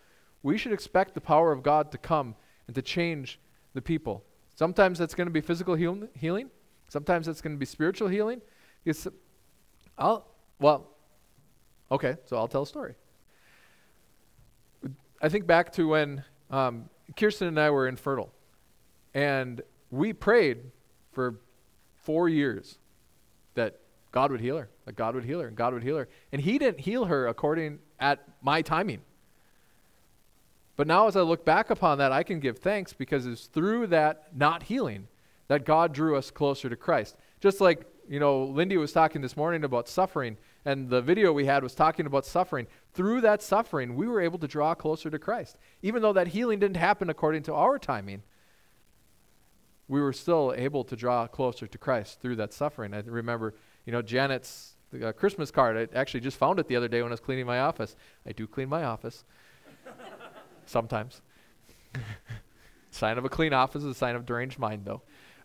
we 0.42 0.59
should 0.59 0.73
expect 0.73 1.14
the 1.14 1.21
power 1.21 1.52
of 1.52 1.62
God 1.62 1.92
to 1.92 1.99
come 1.99 2.35
and 2.66 2.75
to 2.75 2.83
change 2.83 3.38
the 3.75 3.83
people. 3.83 4.25
Sometimes 4.54 4.99
that's 4.99 5.14
going 5.14 5.26
to 5.26 5.33
be 5.33 5.40
physical 5.40 5.75
heal- 5.75 6.09
healing. 6.14 6.50
Sometimes 6.88 7.26
that's 7.26 7.40
going 7.40 7.54
to 7.54 7.59
be 7.59 7.66
spiritual 7.66 8.09
healing. 8.09 8.42
Because 8.85 9.09
I'll, 9.97 10.26
well, 10.59 10.88
okay, 11.90 12.16
so 12.26 12.37
I'll 12.37 12.49
tell 12.49 12.62
a 12.62 12.66
story. 12.66 12.95
I 15.21 15.28
think 15.28 15.47
back 15.47 15.73
to 15.75 15.87
when 15.87 16.25
um, 16.50 16.90
Kirsten 17.16 17.49
and 17.49 17.61
I 17.61 17.71
were 17.71 17.87
infertile, 17.87 18.33
and 19.14 19.62
we 19.90 20.12
prayed 20.12 20.73
for 21.12 21.37
four 21.95 22.28
years 22.28 22.78
that 23.54 23.78
God 24.11 24.33
would 24.33 24.40
heal 24.40 24.59
her, 24.59 24.69
that 24.84 24.96
God 24.96 25.14
would 25.14 25.24
heal 25.24 25.40
her, 25.40 25.46
and 25.46 25.56
God 25.56 25.72
would 25.74 25.82
heal 25.82 25.96
her. 25.96 26.08
And 26.32 26.40
He 26.40 26.58
didn't 26.58 26.80
heal 26.80 27.06
her 27.06 27.26
according 27.26 27.78
at 28.00 28.20
my 28.42 28.62
timing. 28.62 29.00
But 30.76 30.86
now, 30.86 31.06
as 31.06 31.16
I 31.16 31.20
look 31.20 31.44
back 31.44 31.70
upon 31.70 31.98
that, 31.98 32.12
I 32.12 32.22
can 32.22 32.40
give 32.40 32.58
thanks 32.58 32.92
because 32.92 33.26
it's 33.26 33.46
through 33.46 33.88
that 33.88 34.28
not 34.34 34.64
healing 34.64 35.08
that 35.48 35.64
God 35.64 35.92
drew 35.92 36.16
us 36.16 36.30
closer 36.30 36.68
to 36.68 36.76
Christ. 36.76 37.16
Just 37.40 37.60
like, 37.60 37.86
you 38.08 38.18
know, 38.18 38.44
Lindy 38.44 38.76
was 38.78 38.92
talking 38.92 39.20
this 39.20 39.36
morning 39.36 39.64
about 39.64 39.88
suffering 39.88 40.38
And 40.64 40.88
the 40.88 41.02
video 41.02 41.32
we 41.32 41.46
had 41.46 41.62
was 41.62 41.74
talking 41.74 42.06
about 42.06 42.24
suffering. 42.24 42.66
Through 42.94 43.22
that 43.22 43.42
suffering, 43.42 43.96
we 43.96 44.06
were 44.06 44.20
able 44.20 44.38
to 44.38 44.46
draw 44.46 44.74
closer 44.74 45.10
to 45.10 45.18
Christ. 45.18 45.58
Even 45.82 46.02
though 46.02 46.12
that 46.12 46.28
healing 46.28 46.60
didn't 46.60 46.76
happen 46.76 47.10
according 47.10 47.42
to 47.44 47.54
our 47.54 47.78
timing, 47.78 48.22
we 49.88 50.00
were 50.00 50.12
still 50.12 50.54
able 50.56 50.84
to 50.84 50.94
draw 50.94 51.26
closer 51.26 51.66
to 51.66 51.78
Christ 51.78 52.20
through 52.20 52.36
that 52.36 52.52
suffering. 52.52 52.94
I 52.94 53.00
remember, 53.00 53.54
you 53.84 53.92
know, 53.92 54.02
Janet's 54.02 54.72
uh, 55.02 55.12
Christmas 55.12 55.50
card. 55.50 55.76
I 55.76 55.99
actually 55.99 56.20
just 56.20 56.37
found 56.37 56.58
it 56.58 56.68
the 56.68 56.76
other 56.76 56.88
day 56.88 57.02
when 57.02 57.11
I 57.11 57.14
was 57.14 57.20
cleaning 57.20 57.46
my 57.46 57.61
office. 57.61 57.96
I 58.26 58.32
do 58.32 58.46
clean 58.46 58.68
my 58.68 58.84
office 58.84 59.25
sometimes. 60.66 61.22
sign 62.90 63.18
of 63.18 63.25
a 63.25 63.28
clean 63.28 63.52
office 63.52 63.82
is 63.82 63.90
a 63.90 63.94
sign 63.94 64.14
of 64.14 64.26
deranged 64.26 64.58
mind, 64.58 64.84
though. 64.84 65.02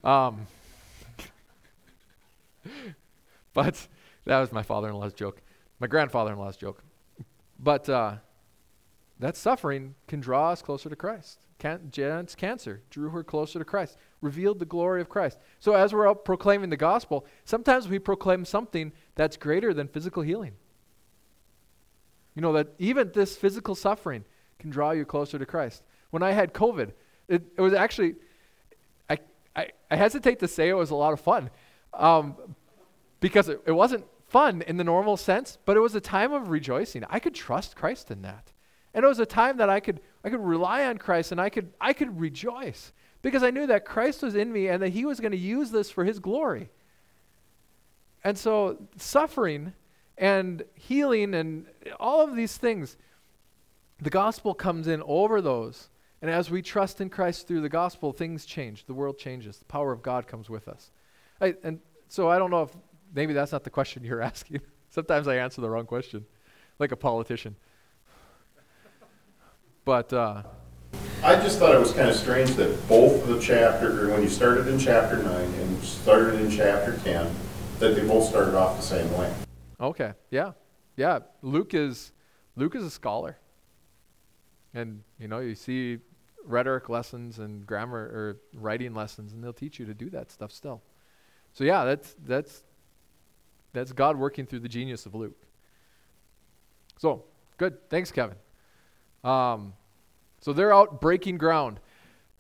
Um, 0.08 0.48
but 3.54 3.88
that 4.26 4.40
was 4.40 4.52
my 4.52 4.64
father-in-law's 4.64 5.14
joke, 5.14 5.42
my 5.80 5.88
grandfather-in-law's 5.88 6.58
joke. 6.58 6.84
But 7.60 7.90
uh, 7.90 8.16
that 9.20 9.36
suffering 9.36 9.96
can 10.08 10.20
draw 10.20 10.52
us 10.52 10.62
closer 10.62 10.90
to 10.90 10.96
Christ. 10.96 11.40
Can- 11.60 11.90
Janet's 11.92 12.36
cancer 12.36 12.84
drew 12.90 13.10
her 13.10 13.24
closer 13.24 13.58
to 13.58 13.66
Christ, 13.66 13.98
revealed 14.22 14.60
the 14.60 14.66
glory 14.66 15.02
of 15.02 15.10
Christ. 15.10 15.40
So 15.60 15.74
as 15.74 15.92
we're 15.94 16.08
out 16.08 16.24
proclaiming 16.24 16.70
the 16.70 16.78
gospel, 16.78 17.26
sometimes 17.46 17.88
we 17.88 17.98
proclaim 17.98 18.46
something 18.46 18.92
that's 19.18 19.36
greater 19.36 19.74
than 19.74 19.88
physical 19.88 20.24
healing. 20.24 20.54
You 22.36 22.42
know, 22.42 22.54
that 22.54 22.70
even 22.78 23.12
this 23.14 23.36
physical 23.36 23.76
suffering 23.76 24.24
can 24.60 24.70
draw 24.70 24.92
you 24.92 25.06
closer 25.06 25.38
to 25.38 25.46
Christ. 25.46 25.84
When 26.12 26.24
I 26.24 26.32
had 26.32 26.54
COVID, 26.54 26.92
it, 27.28 27.44
it 27.58 27.62
was 27.62 27.74
actually, 27.74 28.16
I, 29.10 29.18
I, 29.56 29.70
I, 29.92 29.96
hesitate 29.96 30.40
to 30.40 30.48
say 30.48 30.70
it 30.70 30.74
was 30.74 30.92
a 30.92 30.96
lot 30.96 31.14
of 31.14 31.20
fun 31.20 31.50
um, 31.94 32.36
because 33.20 33.50
it, 33.50 33.62
it 33.66 33.72
wasn't 33.72 34.06
fun 34.30 34.62
in 34.62 34.78
the 34.78 34.84
normal 34.84 35.18
sense, 35.18 35.58
but 35.66 35.76
it 35.76 35.80
was 35.80 35.96
a 35.96 36.02
time 36.02 36.32
of 36.32 36.50
rejoicing. 36.50 37.04
I 37.10 37.20
could 37.20 37.36
trust 37.36 37.76
Christ 37.76 38.12
in 38.12 38.22
that. 38.22 38.54
And 38.94 39.04
it 39.04 39.08
was 39.08 39.20
a 39.20 39.26
time 39.26 39.58
that 39.58 39.70
I 39.70 39.80
could, 39.80 40.00
I 40.24 40.30
could 40.30 40.40
rely 40.40 40.86
on 40.86 40.98
Christ 40.98 41.32
and 41.32 41.42
I 41.42 41.50
could, 41.50 41.74
I 41.82 41.94
could 41.94 42.20
rejoice 42.20 42.94
because 43.22 43.44
I 43.44 43.52
knew 43.52 43.68
that 43.68 43.84
Christ 43.84 44.22
was 44.22 44.36
in 44.36 44.52
me 44.52 44.68
and 44.68 44.82
that 44.82 44.90
he 44.90 45.06
was 45.06 45.20
going 45.20 45.32
to 45.32 45.38
use 45.38 45.72
this 45.72 45.92
for 45.92 46.06
his 46.06 46.20
glory. 46.20 46.70
And 48.24 48.38
so 48.38 48.78
suffering 48.98 49.74
and 50.18 50.64
healing 50.74 51.34
and 51.34 51.68
all 52.00 52.22
of 52.22 52.36
these 52.36 52.58
things, 52.58 52.98
the 54.00 54.10
gospel 54.10 54.54
comes 54.54 54.88
in 54.88 55.02
over 55.04 55.42
those. 55.42 55.90
And 56.22 56.32
as 56.32 56.50
we 56.50 56.62
trust 56.62 57.00
in 57.00 57.10
Christ 57.10 57.48
through 57.48 57.62
the 57.62 57.70
gospel, 57.70 58.12
things 58.12 58.46
change. 58.46 58.86
The 58.86 58.94
world 58.94 59.18
changes. 59.18 59.58
The 59.58 59.66
power 59.66 59.92
of 59.92 60.02
God 60.02 60.28
comes 60.28 60.50
with 60.50 60.68
us. 60.68 60.92
I, 61.40 61.56
and 61.64 61.80
so 62.08 62.30
I 62.30 62.40
don't 62.40 62.50
know 62.50 62.64
if 62.64 62.72
maybe 63.14 63.34
that's 63.34 63.52
not 63.52 63.64
the 63.64 63.70
question 63.70 64.04
you're 64.04 64.22
asking. 64.34 64.62
Sometimes 64.90 65.28
I 65.28 65.36
answer 65.36 65.62
the 65.62 65.70
wrong 65.70 65.86
question, 65.86 66.26
like 66.80 66.92
a 66.92 66.96
politician. 66.96 67.56
But 69.86 70.12
uh, 70.12 70.44
I 71.24 71.36
just 71.36 71.60
thought 71.60 71.74
it 71.74 71.80
was 71.80 71.94
kind 71.94 72.10
of 72.10 72.16
strange 72.16 72.52
that 72.56 72.88
both 72.88 73.24
of 73.24 73.28
the 73.30 73.40
chapter, 73.40 74.10
when 74.10 74.22
you 74.22 74.30
started 74.30 74.68
in 74.68 74.78
chapter 74.80 75.22
nine 75.22 75.54
and 75.54 75.84
started 75.84 76.42
in 76.42 76.50
chapter 76.50 76.98
ten, 77.04 77.34
that 77.80 77.96
they 77.96 78.08
both 78.08 78.28
started 78.30 78.56
off 78.56 78.78
the 78.78 78.84
same 78.84 79.12
way. 79.18 79.34
Okay. 79.80 80.14
Yeah. 80.32 80.54
Yeah. 80.96 81.20
Luke 81.42 81.74
is 81.74 82.12
Luke 82.56 82.76
is 82.76 82.84
a 82.84 82.90
scholar. 82.90 83.38
And 84.74 85.04
you 85.20 85.28
know, 85.28 85.40
you 85.40 85.56
see 85.56 86.00
rhetoric 86.46 86.90
lessons 86.90 87.40
and 87.40 87.66
grammar 87.66 88.00
or 88.00 88.38
writing 88.54 88.94
lessons 88.94 89.34
and 89.34 89.44
they'll 89.44 89.54
teach 89.54 89.80
you 89.80 89.86
to 89.86 89.94
do 89.94 90.10
that 90.12 90.32
stuff 90.32 90.52
still. 90.52 90.82
So 91.54 91.64
yeah, 91.64 91.86
that's 91.86 92.16
that's 92.26 92.64
that's 93.74 93.92
God 93.92 94.18
working 94.18 94.46
through 94.46 94.60
the 94.60 94.70
genius 94.70 95.06
of 95.06 95.14
Luke. 95.14 95.38
So, 96.98 97.26
good. 97.58 97.90
Thanks, 97.90 98.12
Kevin. 98.12 98.38
Um, 99.24 99.74
so 100.42 100.54
they're 100.54 100.74
out 100.74 101.00
breaking 101.00 101.38
ground. 101.38 101.80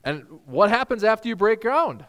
And 0.03 0.25
what 0.45 0.69
happens 0.69 1.03
after 1.03 1.27
you 1.27 1.35
break 1.35 1.61
ground? 1.61 2.05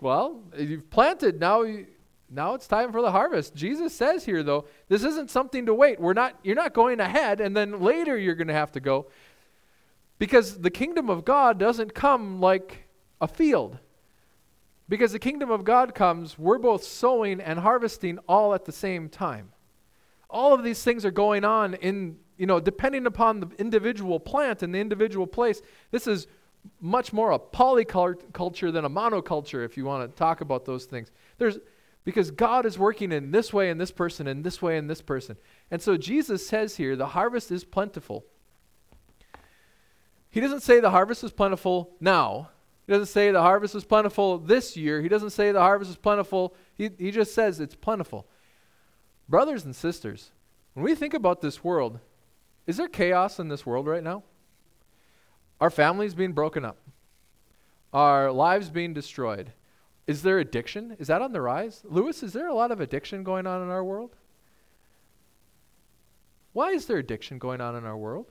Well, 0.00 0.42
you've 0.56 0.90
planted, 0.90 1.38
now 1.38 1.62
you, 1.62 1.86
now 2.32 2.54
it's 2.54 2.66
time 2.66 2.92
for 2.92 3.02
the 3.02 3.10
harvest. 3.10 3.54
Jesus 3.54 3.94
says 3.94 4.24
here 4.24 4.42
though, 4.42 4.64
this 4.88 5.04
isn't 5.04 5.30
something 5.30 5.66
to 5.66 5.74
wait. 5.74 6.00
We're 6.00 6.14
not 6.14 6.38
you're 6.42 6.56
not 6.56 6.72
going 6.72 7.00
ahead 7.00 7.40
and 7.40 7.56
then 7.56 7.80
later 7.80 8.16
you're 8.16 8.34
going 8.34 8.48
to 8.48 8.54
have 8.54 8.72
to 8.72 8.80
go. 8.80 9.06
Because 10.18 10.60
the 10.60 10.70
kingdom 10.70 11.10
of 11.10 11.24
God 11.24 11.58
doesn't 11.58 11.94
come 11.94 12.40
like 12.40 12.86
a 13.20 13.28
field. 13.28 13.78
Because 14.88 15.12
the 15.12 15.18
kingdom 15.18 15.50
of 15.50 15.64
God 15.64 15.94
comes, 15.94 16.38
we're 16.38 16.58
both 16.58 16.84
sowing 16.84 17.40
and 17.40 17.58
harvesting 17.58 18.18
all 18.28 18.54
at 18.54 18.64
the 18.64 18.72
same 18.72 19.08
time. 19.08 19.50
All 20.28 20.54
of 20.54 20.62
these 20.62 20.82
things 20.82 21.04
are 21.04 21.10
going 21.10 21.44
on 21.44 21.74
in, 21.74 22.16
you 22.36 22.46
know, 22.46 22.60
depending 22.60 23.06
upon 23.06 23.40
the 23.40 23.48
individual 23.58 24.20
plant 24.20 24.62
and 24.62 24.74
the 24.74 24.78
individual 24.78 25.26
place. 25.26 25.60
This 25.90 26.06
is 26.06 26.26
much 26.80 27.12
more 27.12 27.32
a 27.32 27.38
polyculture 27.38 28.72
than 28.72 28.84
a 28.84 28.90
monoculture, 28.90 29.64
if 29.64 29.76
you 29.76 29.84
want 29.84 30.10
to 30.10 30.16
talk 30.16 30.40
about 30.40 30.64
those 30.64 30.84
things. 30.84 31.10
There's 31.38 31.58
because 32.04 32.30
God 32.30 32.66
is 32.66 32.78
working 32.78 33.12
in 33.12 33.30
this 33.30 33.52
way 33.52 33.70
in 33.70 33.78
this 33.78 33.92
person, 33.92 34.26
and 34.26 34.44
this 34.44 34.60
way 34.60 34.76
in 34.76 34.88
this 34.88 35.02
person. 35.02 35.36
And 35.70 35.80
so 35.80 35.96
Jesus 35.96 36.46
says 36.46 36.76
here, 36.76 36.96
the 36.96 37.06
harvest 37.06 37.50
is 37.52 37.64
plentiful. 37.64 38.24
He 40.30 40.40
doesn't 40.40 40.60
say 40.60 40.80
the 40.80 40.90
harvest 40.90 41.22
is 41.22 41.30
plentiful 41.30 41.90
now. 42.00 42.50
He 42.86 42.92
doesn't 42.92 43.06
say 43.06 43.30
the 43.30 43.42
harvest 43.42 43.74
is 43.74 43.84
plentiful 43.84 44.38
this 44.38 44.76
year. 44.76 45.00
He 45.00 45.08
doesn't 45.08 45.30
say 45.30 45.52
the 45.52 45.60
harvest 45.60 45.90
is 45.90 45.96
plentiful. 45.96 46.56
He, 46.74 46.90
he 46.98 47.10
just 47.10 47.34
says 47.34 47.60
it's 47.60 47.76
plentiful. 47.76 48.26
Brothers 49.28 49.64
and 49.64 49.76
sisters, 49.76 50.32
when 50.74 50.84
we 50.84 50.94
think 50.94 51.14
about 51.14 51.40
this 51.40 51.62
world, 51.62 52.00
is 52.66 52.76
there 52.78 52.88
chaos 52.88 53.38
in 53.38 53.48
this 53.48 53.64
world 53.64 53.86
right 53.86 54.02
now? 54.02 54.24
Our 55.60 55.70
families 55.70 56.14
being 56.14 56.32
broken 56.32 56.64
up, 56.64 56.78
our 57.92 58.32
lives 58.32 58.68
being 58.70 58.94
destroyed. 58.94 59.52
Is 60.06 60.22
there 60.22 60.38
addiction? 60.38 60.96
Is 60.98 61.06
that 61.06 61.22
on 61.22 61.32
the 61.32 61.40
rise? 61.40 61.82
Lewis, 61.84 62.22
is 62.22 62.32
there 62.32 62.48
a 62.48 62.54
lot 62.54 62.70
of 62.70 62.80
addiction 62.80 63.22
going 63.22 63.46
on 63.46 63.62
in 63.62 63.68
our 63.68 63.84
world? 63.84 64.16
Why 66.52 66.70
is 66.70 66.86
there 66.86 66.98
addiction 66.98 67.38
going 67.38 67.60
on 67.60 67.76
in 67.76 67.84
our 67.84 67.96
world? 67.96 68.30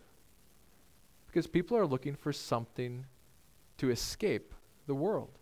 Because 1.27 1.47
people 1.47 1.77
are 1.77 1.87
looking 1.87 2.15
for 2.15 2.33
something 2.33 3.05
to 3.77 3.89
escape 3.89 4.53
the 4.85 4.93
world. 4.93 5.39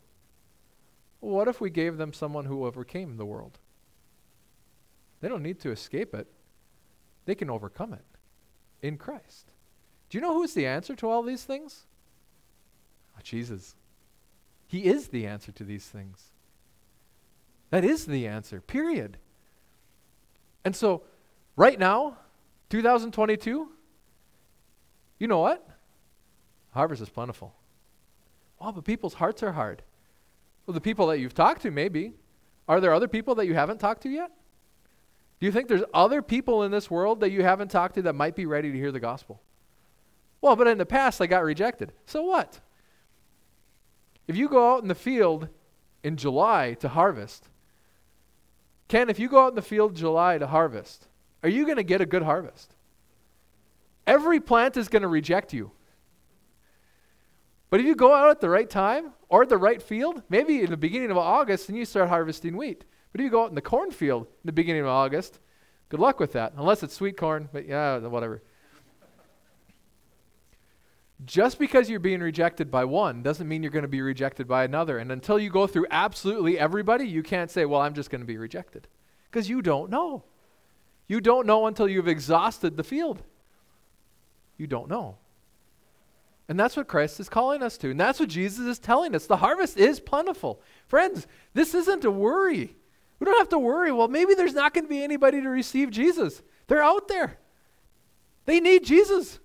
What 1.20 1.48
if 1.48 1.60
we 1.60 1.70
gave 1.70 1.98
them 1.98 2.14
someone 2.14 2.46
who 2.46 2.66
overcame 2.66 3.18
the 3.18 3.26
world? 3.26 3.60
They 5.20 5.28
don't 5.28 5.44
need 5.44 5.60
to 5.62 5.72
escape 5.72 6.14
it, 6.14 6.28
they 7.26 7.36
can 7.36 7.50
overcome 7.50 7.94
it 7.94 8.06
in 8.82 8.98
Christ. 8.98 9.52
Do 10.10 10.18
you 10.18 10.22
know 10.22 10.34
who's 10.34 10.54
the 10.54 10.66
answer 10.66 10.96
to 10.96 11.10
all 11.10 11.22
these 11.22 11.44
things? 11.44 11.86
Oh, 13.16 13.22
Jesus. 13.22 13.76
He 14.70 14.86
is 14.86 15.08
the 15.08 15.26
answer 15.26 15.52
to 15.54 15.64
these 15.64 15.88
things. 15.88 16.26
That 17.72 17.84
is 17.84 18.06
the 18.06 18.28
answer, 18.28 18.62
period. 18.62 19.18
And 20.64 20.76
so, 20.76 21.02
right 21.56 21.80
now, 21.80 22.18
2022, 22.70 23.68
you 25.18 25.28
know 25.28 25.40
what? 25.40 25.68
Harvest 26.72 27.02
is 27.02 27.10
plentiful. 27.10 27.56
Oh, 28.62 28.72
but 28.72 28.84
people's 28.84 29.16
hearts 29.16 29.42
are 29.42 29.54
hard. 29.54 29.82
Well, 30.68 30.76
the 30.76 30.82
people 30.82 31.08
that 31.08 31.18
you've 31.18 31.34
talked 31.34 31.64
to, 31.64 31.72
maybe. 31.72 32.14
Are 32.68 32.80
there 32.80 32.94
other 32.94 33.08
people 33.08 33.34
that 33.36 33.48
you 33.48 33.56
haven't 33.56 33.80
talked 33.80 34.04
to 34.04 34.10
yet? 34.10 34.30
Do 35.40 35.48
you 35.48 35.52
think 35.52 35.68
there's 35.68 35.84
other 35.96 36.22
people 36.22 36.62
in 36.62 36.72
this 36.72 36.92
world 36.92 37.22
that 37.22 37.32
you 37.32 37.42
haven't 37.42 37.72
talked 37.72 37.96
to 37.96 38.04
that 38.04 38.14
might 38.14 38.36
be 38.36 38.46
ready 38.46 38.72
to 38.72 38.78
hear 38.78 38.92
the 38.92 39.00
gospel? 39.00 39.42
Well, 40.42 40.56
but 40.56 40.68
in 40.68 40.78
the 40.78 40.86
past 40.86 41.20
I 41.22 41.26
got 41.26 41.44
rejected. 41.44 41.92
So 42.06 42.22
what? 42.22 42.60
If 44.30 44.38
you 44.38 44.48
go 44.48 44.76
out 44.76 44.84
in 44.84 44.88
the 44.88 44.96
field 44.96 45.50
in 46.04 46.16
July 46.16 46.76
to 46.82 46.88
harvest, 46.88 47.50
Ken, 48.88 49.10
if 49.10 49.18
you 49.18 49.28
go 49.28 49.44
out 49.44 49.50
in 49.50 49.56
the 49.56 49.64
field 49.64 49.92
in 49.92 49.98
July 49.98 50.38
to 50.38 50.46
harvest, 50.46 51.08
are 51.42 51.50
you 51.50 51.66
going 51.66 51.78
to 51.78 51.84
get 51.84 52.00
a 52.00 52.06
good 52.06 52.22
harvest? 52.22 52.76
Every 54.06 54.40
plant 54.40 54.78
is 54.78 54.88
going 54.88 55.02
to 55.02 55.08
reject 55.08 55.52
you. 55.52 55.72
But 57.72 57.80
if 57.80 57.88
you 57.88 57.96
go 57.96 58.14
out 58.14 58.30
at 58.30 58.40
the 58.40 58.50
right 58.50 58.70
time 58.70 59.14
or 59.30 59.42
at 59.42 59.50
the 59.50 59.58
right 59.58 59.82
field, 59.82 60.22
maybe 60.30 60.62
in 60.62 60.70
the 60.70 60.78
beginning 60.78 61.10
of 61.10 61.18
August 61.18 61.68
and 61.68 61.76
you 61.76 61.84
start 61.84 62.10
harvesting 62.10 62.56
wheat. 62.56 62.86
But 63.12 63.22
if 63.22 63.26
you 63.26 63.32
go 63.32 63.44
out 63.44 63.50
in 63.50 63.56
the 63.56 63.62
cornfield 63.62 64.28
in 64.28 64.46
the 64.46 64.52
beginning 64.52 64.84
of 64.84 64.90
August, 64.90 65.40
good 65.90 66.00
luck 66.00 66.20
with 66.20 66.34
that. 66.34 66.54
Unless 66.56 66.84
it's 66.84 66.94
sweet 66.94 67.18
corn, 67.18 67.50
but 67.52 67.68
yeah, 67.68 67.98
whatever. 67.98 68.44
Just 71.26 71.60
because 71.60 71.90
you're 71.90 72.00
being 72.00 72.22
rejected 72.22 72.72
by 72.72 72.86
one 72.86 73.22
doesn't 73.22 73.48
mean 73.48 73.62
you're 73.62 73.72
going 73.72 73.84
to 73.84 73.90
be 73.90 74.02
rejected 74.02 74.48
by 74.48 74.64
another. 74.64 74.98
And 75.00 75.12
until 75.12 75.38
you 75.38 75.50
go 75.50 75.68
through 75.68 75.88
absolutely 75.92 76.58
everybody, 76.58 77.06
you 77.06 77.24
can't 77.24 77.52
say, 77.52 77.66
well, 77.66 77.82
I'm 77.82 77.94
just 77.94 78.10
going 78.10 78.22
to 78.22 78.28
be 78.28 78.38
rejected. 78.38 78.88
Because 79.30 79.50
you 79.50 79.62
don't 79.62 79.90
know. 79.90 80.24
You 81.08 81.20
don't 81.20 81.46
know 81.46 81.68
until 81.68 81.90
you've 81.90 82.08
exhausted 82.08 82.78
the 82.78 82.84
field. 82.84 83.22
You 84.58 84.68
don't 84.68 84.90
know. 84.90 85.18
And 86.48 86.60
that's 86.60 86.78
what 86.78 86.88
Christ 86.88 87.20
is 87.20 87.30
calling 87.30 87.62
us 87.62 87.78
to. 87.80 87.92
And 87.92 88.00
that's 88.00 88.20
what 88.20 88.30
Jesus 88.30 88.66
is 88.66 88.80
telling 88.80 89.14
us. 89.14 89.28
The 89.28 89.38
harvest 89.38 89.78
is 89.78 90.00
plentiful. 90.00 90.62
Friends, 90.88 91.28
this 91.54 91.76
isn't 91.76 92.06
a 92.06 92.12
worry. 92.12 92.76
We 93.20 93.26
don't 93.26 93.38
have 93.38 93.50
to 93.50 93.60
worry, 93.60 93.92
well, 93.92 94.08
maybe 94.08 94.34
there's 94.34 94.54
not 94.54 94.74
going 94.74 94.86
to 94.86 94.90
be 94.90 95.04
anybody 95.04 95.42
to 95.42 95.50
receive 95.50 95.92
Jesus. 95.92 96.42
They're 96.68 96.82
out 96.82 97.08
there. 97.08 97.38
They 98.46 98.60
need 98.60 98.86
Jesus. 98.86 99.40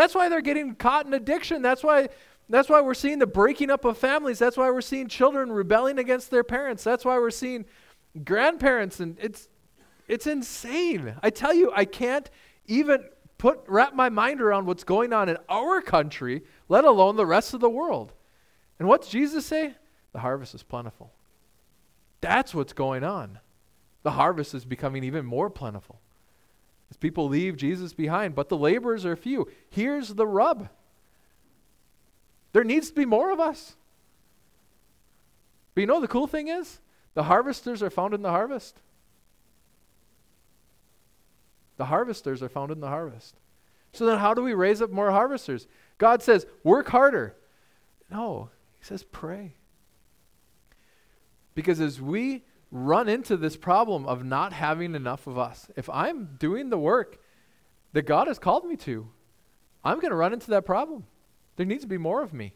That's 0.00 0.14
why 0.14 0.30
they're 0.30 0.40
getting 0.40 0.76
caught 0.76 1.04
in 1.04 1.12
addiction. 1.12 1.60
That's 1.60 1.84
why 1.84 2.08
that's 2.48 2.70
why 2.70 2.80
we're 2.80 2.94
seeing 2.94 3.18
the 3.18 3.26
breaking 3.26 3.70
up 3.70 3.84
of 3.84 3.98
families. 3.98 4.38
That's 4.38 4.56
why 4.56 4.70
we're 4.70 4.80
seeing 4.80 5.08
children 5.08 5.52
rebelling 5.52 5.98
against 5.98 6.30
their 6.30 6.42
parents. 6.42 6.82
That's 6.82 7.04
why 7.04 7.18
we're 7.18 7.30
seeing 7.30 7.66
grandparents 8.24 9.00
and 9.00 9.18
it's 9.20 9.46
it's 10.08 10.26
insane. 10.26 11.16
I 11.22 11.28
tell 11.28 11.52
you, 11.52 11.70
I 11.76 11.84
can't 11.84 12.30
even 12.64 13.04
put 13.36 13.60
wrap 13.66 13.94
my 13.94 14.08
mind 14.08 14.40
around 14.40 14.64
what's 14.64 14.84
going 14.84 15.12
on 15.12 15.28
in 15.28 15.36
our 15.50 15.82
country, 15.82 16.44
let 16.70 16.86
alone 16.86 17.16
the 17.16 17.26
rest 17.26 17.52
of 17.52 17.60
the 17.60 17.68
world. 17.68 18.14
And 18.78 18.88
what's 18.88 19.10
Jesus 19.10 19.44
say? 19.44 19.74
The 20.14 20.20
harvest 20.20 20.54
is 20.54 20.62
plentiful. 20.62 21.12
That's 22.22 22.54
what's 22.54 22.72
going 22.72 23.04
on. 23.04 23.38
The 24.02 24.12
harvest 24.12 24.54
is 24.54 24.64
becoming 24.64 25.04
even 25.04 25.26
more 25.26 25.50
plentiful 25.50 26.00
as 26.90 26.96
people 26.96 27.28
leave 27.28 27.56
Jesus 27.56 27.92
behind, 27.92 28.34
but 28.34 28.48
the 28.48 28.56
laborers 28.56 29.06
are 29.06 29.16
few. 29.16 29.48
Here's 29.70 30.08
the 30.08 30.26
rub 30.26 30.68
there 32.52 32.64
needs 32.64 32.88
to 32.88 32.94
be 32.94 33.04
more 33.04 33.30
of 33.30 33.38
us. 33.38 33.76
But 35.74 35.82
you 35.82 35.86
know 35.86 36.00
the 36.00 36.08
cool 36.08 36.26
thing 36.26 36.48
is? 36.48 36.80
The 37.14 37.22
harvesters 37.24 37.82
are 37.82 37.90
found 37.90 38.12
in 38.12 38.22
the 38.22 38.30
harvest. 38.30 38.80
The 41.76 41.84
harvesters 41.86 42.42
are 42.42 42.48
found 42.48 42.72
in 42.72 42.80
the 42.80 42.88
harvest. 42.88 43.36
So 43.92 44.06
then, 44.06 44.18
how 44.18 44.34
do 44.34 44.42
we 44.42 44.54
raise 44.54 44.82
up 44.82 44.90
more 44.90 45.10
harvesters? 45.10 45.66
God 45.98 46.22
says, 46.22 46.46
work 46.62 46.88
harder. 46.88 47.36
No, 48.10 48.50
He 48.78 48.84
says, 48.84 49.02
pray. 49.02 49.54
Because 51.54 51.80
as 51.80 52.00
we 52.00 52.44
run 52.70 53.08
into 53.08 53.36
this 53.36 53.56
problem 53.56 54.06
of 54.06 54.24
not 54.24 54.52
having 54.52 54.94
enough 54.94 55.26
of 55.26 55.38
us, 55.38 55.68
if 55.76 55.90
I'm 55.90 56.36
doing 56.38 56.70
the 56.70 56.78
work 56.78 57.18
that 57.92 58.02
God 58.02 58.28
has 58.28 58.38
called 58.38 58.64
me 58.64 58.76
to, 58.76 59.08
I'm 59.82 59.98
going 59.98 60.10
to 60.10 60.16
run 60.16 60.32
into 60.32 60.50
that 60.50 60.64
problem. 60.64 61.04
There 61.56 61.66
needs 61.66 61.82
to 61.82 61.88
be 61.88 61.98
more 61.98 62.22
of 62.22 62.32
me. 62.32 62.54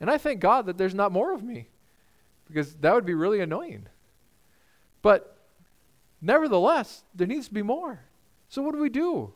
And 0.00 0.10
I 0.10 0.18
thank 0.18 0.40
God 0.40 0.66
that 0.66 0.78
there's 0.78 0.94
not 0.94 1.12
more 1.12 1.32
of 1.32 1.42
me 1.42 1.68
because 2.46 2.74
that 2.76 2.94
would 2.94 3.06
be 3.06 3.14
really 3.14 3.40
annoying. 3.40 3.86
But 5.02 5.38
nevertheless, 6.20 7.04
there 7.14 7.26
needs 7.26 7.48
to 7.48 7.54
be 7.54 7.62
more. 7.62 8.00
So 8.48 8.62
what 8.62 8.74
do 8.74 8.80
we 8.80 8.88
do? 8.88 9.32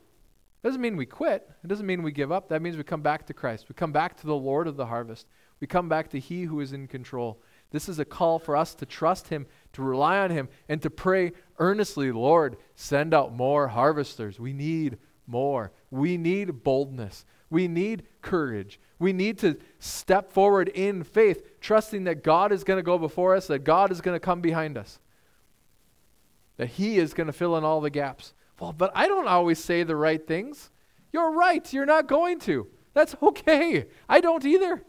It 0.63 0.67
doesn't 0.67 0.81
mean 0.81 0.97
we 0.97 1.05
quit. 1.05 1.49
It 1.63 1.67
doesn't 1.67 1.85
mean 1.85 2.03
we 2.03 2.11
give 2.11 2.31
up. 2.31 2.49
That 2.49 2.61
means 2.61 2.77
we 2.77 2.83
come 2.83 3.01
back 3.01 3.27
to 3.27 3.33
Christ. 3.33 3.67
We 3.69 3.75
come 3.75 3.91
back 3.91 4.17
to 4.17 4.25
the 4.25 4.35
Lord 4.35 4.67
of 4.67 4.77
the 4.77 4.85
harvest. 4.85 5.27
We 5.59 5.67
come 5.67 5.89
back 5.89 6.09
to 6.11 6.19
He 6.19 6.43
who 6.43 6.59
is 6.61 6.73
in 6.73 6.87
control. 6.87 7.41
This 7.73 7.89
is 7.89 7.97
a 7.97 8.05
call 8.05 8.37
for 8.37 8.55
us 8.55 8.75
to 8.75 8.85
trust 8.85 9.29
Him, 9.29 9.47
to 9.73 9.81
rely 9.81 10.19
on 10.19 10.29
Him, 10.29 10.47
and 10.69 10.79
to 10.83 10.91
pray 10.91 11.33
earnestly, 11.57 12.11
Lord, 12.11 12.55
send 12.75 13.15
out 13.15 13.33
more 13.33 13.67
harvesters. 13.67 14.39
We 14.39 14.53
need 14.53 14.99
more. 15.25 15.71
We 15.89 16.15
need 16.15 16.63
boldness. 16.63 17.25
We 17.49 17.67
need 17.67 18.03
courage. 18.21 18.79
We 18.99 19.11
need 19.11 19.39
to 19.39 19.57
step 19.79 20.31
forward 20.31 20.69
in 20.69 21.03
faith, 21.03 21.59
trusting 21.61 22.03
that 22.03 22.23
God 22.23 22.51
is 22.51 22.63
going 22.63 22.77
to 22.77 22.83
go 22.83 22.99
before 22.99 23.35
us, 23.35 23.47
that 23.47 23.63
God 23.63 23.91
is 23.91 24.01
going 24.01 24.15
to 24.15 24.19
come 24.19 24.39
behind 24.39 24.77
us, 24.77 24.99
that 26.57 26.69
He 26.69 26.99
is 26.99 27.15
going 27.15 27.27
to 27.27 27.33
fill 27.33 27.57
in 27.57 27.63
all 27.63 27.81
the 27.81 27.89
gaps. 27.89 28.35
Well, 28.59 28.71
but 28.71 28.91
I 28.93 29.07
don't 29.07 29.27
always 29.27 29.57
say 29.57 29.81
the 29.81 29.95
right 29.95 30.25
things. 30.25 30.69
You're 31.11 31.31
right. 31.31 31.73
You're 31.73 31.87
not 31.87 32.07
going 32.07 32.39
to. 32.41 32.67
That's 32.93 33.15
okay. 33.21 33.87
I 34.07 34.21
don't 34.21 34.45
either. 34.45 34.83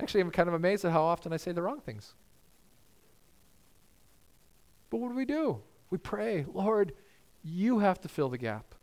Actually, 0.00 0.22
I'm 0.22 0.30
kind 0.30 0.48
of 0.48 0.54
amazed 0.54 0.84
at 0.84 0.92
how 0.92 1.02
often 1.02 1.32
I 1.32 1.36
say 1.36 1.52
the 1.52 1.62
wrong 1.62 1.80
things. 1.80 2.14
But 4.88 4.98
what 4.98 5.10
do 5.10 5.14
we 5.14 5.24
do? 5.24 5.60
We 5.90 5.98
pray, 5.98 6.46
Lord, 6.52 6.92
you 7.42 7.80
have 7.80 8.00
to 8.00 8.08
fill 8.08 8.28
the 8.28 8.38
gap. 8.38 8.74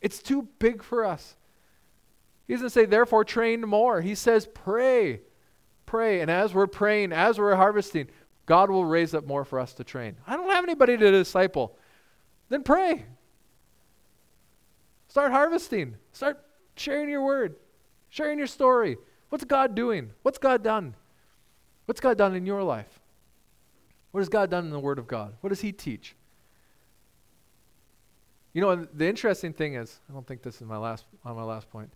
It's 0.00 0.22
too 0.22 0.48
big 0.58 0.82
for 0.82 1.04
us. 1.04 1.36
He 2.46 2.54
doesn't 2.54 2.70
say, 2.70 2.84
therefore, 2.84 3.24
train 3.24 3.60
more. 3.62 4.00
He 4.00 4.14
says, 4.14 4.48
pray. 4.54 5.20
Pray. 5.84 6.20
And 6.20 6.30
as 6.30 6.54
we're 6.54 6.66
praying, 6.66 7.12
as 7.12 7.38
we're 7.38 7.54
harvesting, 7.54 8.08
God 8.44 8.70
will 8.70 8.84
raise 8.84 9.14
up 9.14 9.26
more 9.26 9.44
for 9.44 9.58
us 9.58 9.72
to 9.74 9.84
train. 9.84 10.16
I 10.26 10.36
don't 10.36 10.50
have 10.50 10.64
anybody 10.64 10.96
to 10.96 11.10
disciple. 11.10 11.76
Then 12.48 12.62
pray. 12.62 13.06
Start 15.08 15.32
harvesting. 15.32 15.96
Start 16.12 16.44
sharing 16.76 17.08
your 17.08 17.24
word, 17.24 17.56
sharing 18.08 18.38
your 18.38 18.46
story. 18.46 18.96
What's 19.28 19.44
God 19.44 19.74
doing? 19.74 20.12
What's 20.22 20.38
God 20.38 20.62
done? 20.62 20.94
What's 21.86 22.00
God 22.00 22.18
done 22.18 22.34
in 22.34 22.46
your 22.46 22.62
life? 22.62 23.00
What 24.10 24.20
has 24.20 24.28
God 24.28 24.50
done 24.50 24.64
in 24.64 24.70
the 24.70 24.80
Word 24.80 24.98
of 24.98 25.06
God? 25.06 25.34
What 25.40 25.50
does 25.50 25.60
He 25.60 25.72
teach? 25.72 26.14
You 28.52 28.62
know, 28.62 28.86
the 28.90 29.06
interesting 29.06 29.52
thing 29.52 29.74
is, 29.74 30.00
I 30.08 30.14
don't 30.14 30.26
think 30.26 30.42
this 30.42 30.56
is 30.56 30.62
my 30.62 30.78
last 30.78 31.04
on 31.24 31.36
my 31.36 31.42
last 31.42 31.70
point. 31.70 31.92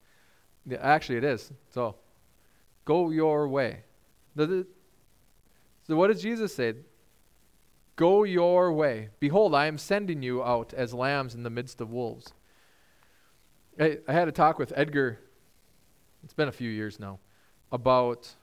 Yeah, 0.66 0.78
actually, 0.82 1.16
it 1.16 1.24
is. 1.24 1.50
So, 1.70 1.96
go 2.84 3.10
your 3.10 3.48
way. 3.48 3.84
So, 4.36 4.66
what 5.88 6.08
does 6.08 6.20
Jesus 6.20 6.54
say? 6.54 6.74
Go 7.96 8.24
your 8.24 8.72
way. 8.72 9.08
Behold, 9.18 9.54
I 9.54 9.66
am 9.66 9.78
sending 9.78 10.22
you 10.22 10.42
out 10.42 10.74
as 10.74 10.92
lambs 10.92 11.34
in 11.34 11.42
the 11.42 11.50
midst 11.50 11.80
of 11.80 11.90
wolves. 11.90 12.32
I, 13.78 13.98
I 14.06 14.12
had 14.12 14.28
a 14.28 14.32
talk 14.32 14.58
with 14.58 14.72
Edgar, 14.76 15.18
it's 16.24 16.34
been 16.34 16.48
a 16.48 16.52
few 16.52 16.70
years 16.70 16.98
now, 16.98 17.18
about 17.72 18.34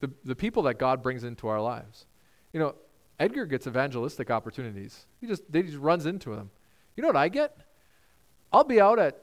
the, 0.00 0.10
the 0.24 0.36
people 0.36 0.62
that 0.64 0.78
God 0.78 1.02
brings 1.02 1.24
into 1.24 1.48
our 1.48 1.60
lives. 1.60 2.06
You 2.52 2.60
know, 2.60 2.74
Edgar 3.18 3.46
gets 3.46 3.66
evangelistic 3.66 4.30
opportunities. 4.30 5.06
He 5.20 5.26
just, 5.26 5.42
he 5.52 5.62
just 5.62 5.78
runs 5.78 6.06
into 6.06 6.34
them. 6.34 6.50
You 6.96 7.02
know 7.02 7.08
what 7.08 7.16
I 7.16 7.28
get? 7.28 7.56
I'll 8.52 8.64
be 8.64 8.80
out 8.80 8.98
at 8.98 9.20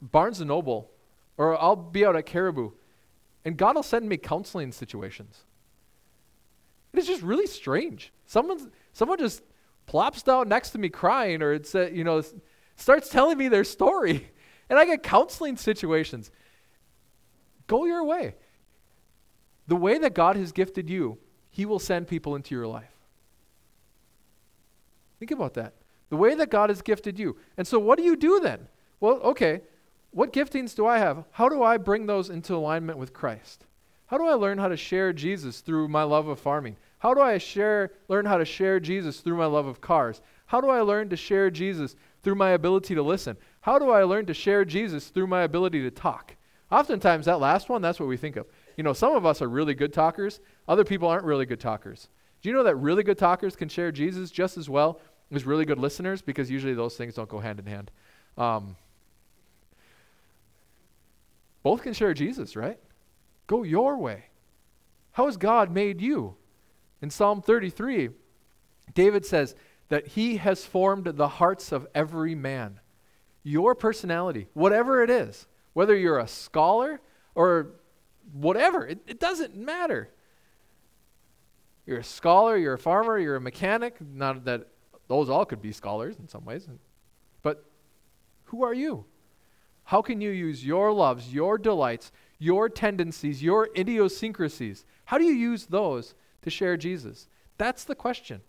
Barnes 0.00 0.40
& 0.40 0.44
Noble 0.44 0.90
or 1.38 1.60
I'll 1.60 1.76
be 1.76 2.04
out 2.04 2.16
at 2.16 2.26
Caribou, 2.26 2.72
and 3.44 3.56
God 3.56 3.76
will 3.76 3.84
send 3.84 4.08
me 4.08 4.16
counseling 4.16 4.72
situations. 4.72 5.44
It 6.92 6.98
is 6.98 7.06
just 7.06 7.22
really 7.22 7.46
strange. 7.46 8.12
Someone, 8.26 8.72
someone 8.92 9.18
just 9.18 9.42
plops 9.86 10.22
down 10.22 10.48
next 10.48 10.70
to 10.70 10.78
me 10.78 10.88
crying, 10.88 11.40
or 11.40 11.52
it's, 11.52 11.74
uh, 11.74 11.88
you 11.92 12.02
know, 12.02 12.22
starts 12.76 13.08
telling 13.08 13.38
me 13.38 13.48
their 13.48 13.64
story, 13.64 14.30
and 14.68 14.78
I 14.78 14.84
get 14.84 15.02
counseling 15.02 15.56
situations. 15.56 16.30
Go 17.68 17.84
your 17.84 18.02
way. 18.02 18.34
The 19.68 19.76
way 19.76 19.98
that 19.98 20.14
God 20.14 20.34
has 20.34 20.50
gifted 20.50 20.90
you, 20.90 21.18
He 21.50 21.64
will 21.64 21.78
send 21.78 22.08
people 22.08 22.34
into 22.34 22.54
your 22.54 22.66
life. 22.66 22.90
Think 25.20 25.30
about 25.30 25.54
that. 25.54 25.74
The 26.10 26.16
way 26.16 26.34
that 26.34 26.50
God 26.50 26.70
has 26.70 26.82
gifted 26.82 27.18
you. 27.18 27.36
And 27.56 27.66
so, 27.66 27.78
what 27.78 27.98
do 27.98 28.04
you 28.04 28.16
do 28.16 28.40
then? 28.40 28.66
Well, 28.98 29.20
okay, 29.20 29.60
what 30.10 30.32
giftings 30.32 30.74
do 30.74 30.86
I 30.86 30.98
have? 30.98 31.24
How 31.30 31.48
do 31.48 31.62
I 31.62 31.76
bring 31.76 32.06
those 32.06 32.30
into 32.30 32.54
alignment 32.54 32.98
with 32.98 33.12
Christ? 33.12 33.66
How 34.06 34.16
do 34.16 34.26
I 34.26 34.34
learn 34.34 34.56
how 34.56 34.68
to 34.68 34.76
share 34.76 35.12
Jesus 35.12 35.60
through 35.60 35.88
my 35.88 36.02
love 36.02 36.28
of 36.28 36.40
farming? 36.40 36.76
How 36.98 37.12
do 37.12 37.20
I 37.20 37.36
share, 37.36 37.92
learn 38.08 38.24
how 38.24 38.38
to 38.38 38.44
share 38.44 38.80
Jesus 38.80 39.20
through 39.20 39.36
my 39.36 39.46
love 39.46 39.66
of 39.66 39.82
cars? 39.82 40.22
How 40.46 40.62
do 40.62 40.70
I 40.70 40.80
learn 40.80 41.10
to 41.10 41.16
share 41.16 41.50
Jesus 41.50 41.94
through 42.22 42.36
my 42.36 42.50
ability 42.50 42.94
to 42.94 43.02
listen? 43.02 43.36
How 43.60 43.78
do 43.78 43.90
I 43.90 44.02
learn 44.04 44.24
to 44.26 44.34
share 44.34 44.64
Jesus 44.64 45.08
through 45.08 45.26
my 45.26 45.42
ability 45.42 45.82
to 45.82 45.90
talk? 45.90 46.34
Oftentimes, 46.70 47.26
that 47.26 47.40
last 47.40 47.68
one, 47.68 47.80
that's 47.80 47.98
what 47.98 48.08
we 48.08 48.16
think 48.16 48.36
of. 48.36 48.46
You 48.76 48.84
know, 48.84 48.92
some 48.92 49.14
of 49.14 49.24
us 49.24 49.40
are 49.40 49.48
really 49.48 49.74
good 49.74 49.92
talkers, 49.92 50.40
other 50.66 50.84
people 50.84 51.08
aren't 51.08 51.24
really 51.24 51.46
good 51.46 51.60
talkers. 51.60 52.08
Do 52.42 52.48
you 52.48 52.54
know 52.54 52.62
that 52.64 52.76
really 52.76 53.02
good 53.02 53.18
talkers 53.18 53.56
can 53.56 53.68
share 53.68 53.90
Jesus 53.90 54.30
just 54.30 54.56
as 54.56 54.68
well 54.68 55.00
as 55.32 55.44
really 55.44 55.64
good 55.64 55.78
listeners? 55.78 56.22
Because 56.22 56.50
usually 56.50 56.74
those 56.74 56.96
things 56.96 57.14
don't 57.14 57.28
go 57.28 57.40
hand 57.40 57.58
in 57.58 57.66
hand. 57.66 57.90
Um, 58.36 58.76
both 61.62 61.82
can 61.82 61.92
share 61.92 62.14
Jesus, 62.14 62.54
right? 62.54 62.78
Go 63.46 63.64
your 63.64 63.96
way. 63.96 64.26
How 65.12 65.26
has 65.26 65.36
God 65.36 65.72
made 65.72 66.00
you? 66.00 66.36
In 67.02 67.10
Psalm 67.10 67.42
33, 67.42 68.10
David 68.94 69.26
says 69.26 69.56
that 69.88 70.06
he 70.06 70.36
has 70.36 70.64
formed 70.64 71.06
the 71.06 71.28
hearts 71.28 71.72
of 71.72 71.88
every 71.94 72.34
man. 72.34 72.78
Your 73.42 73.74
personality, 73.74 74.46
whatever 74.52 75.02
it 75.02 75.10
is, 75.10 75.47
whether 75.72 75.96
you're 75.96 76.18
a 76.18 76.28
scholar 76.28 77.00
or 77.34 77.68
whatever, 78.32 78.86
it, 78.86 79.00
it 79.06 79.20
doesn't 79.20 79.56
matter. 79.56 80.10
You're 81.86 82.00
a 82.00 82.04
scholar, 82.04 82.56
you're 82.56 82.74
a 82.74 82.78
farmer, 82.78 83.18
you're 83.18 83.36
a 83.36 83.40
mechanic. 83.40 83.96
Not 84.00 84.44
that 84.44 84.66
those 85.08 85.30
all 85.30 85.46
could 85.46 85.62
be 85.62 85.72
scholars 85.72 86.16
in 86.18 86.28
some 86.28 86.44
ways. 86.44 86.68
But 87.42 87.64
who 88.44 88.62
are 88.62 88.74
you? 88.74 89.06
How 89.84 90.02
can 90.02 90.20
you 90.20 90.30
use 90.30 90.64
your 90.64 90.92
loves, 90.92 91.32
your 91.32 91.56
delights, 91.56 92.12
your 92.38 92.68
tendencies, 92.68 93.42
your 93.42 93.70
idiosyncrasies? 93.74 94.84
How 95.06 95.16
do 95.16 95.24
you 95.24 95.32
use 95.32 95.64
those 95.64 96.14
to 96.42 96.50
share 96.50 96.76
Jesus? 96.76 97.26
That's 97.56 97.84
the 97.84 97.94
question. 97.94 98.42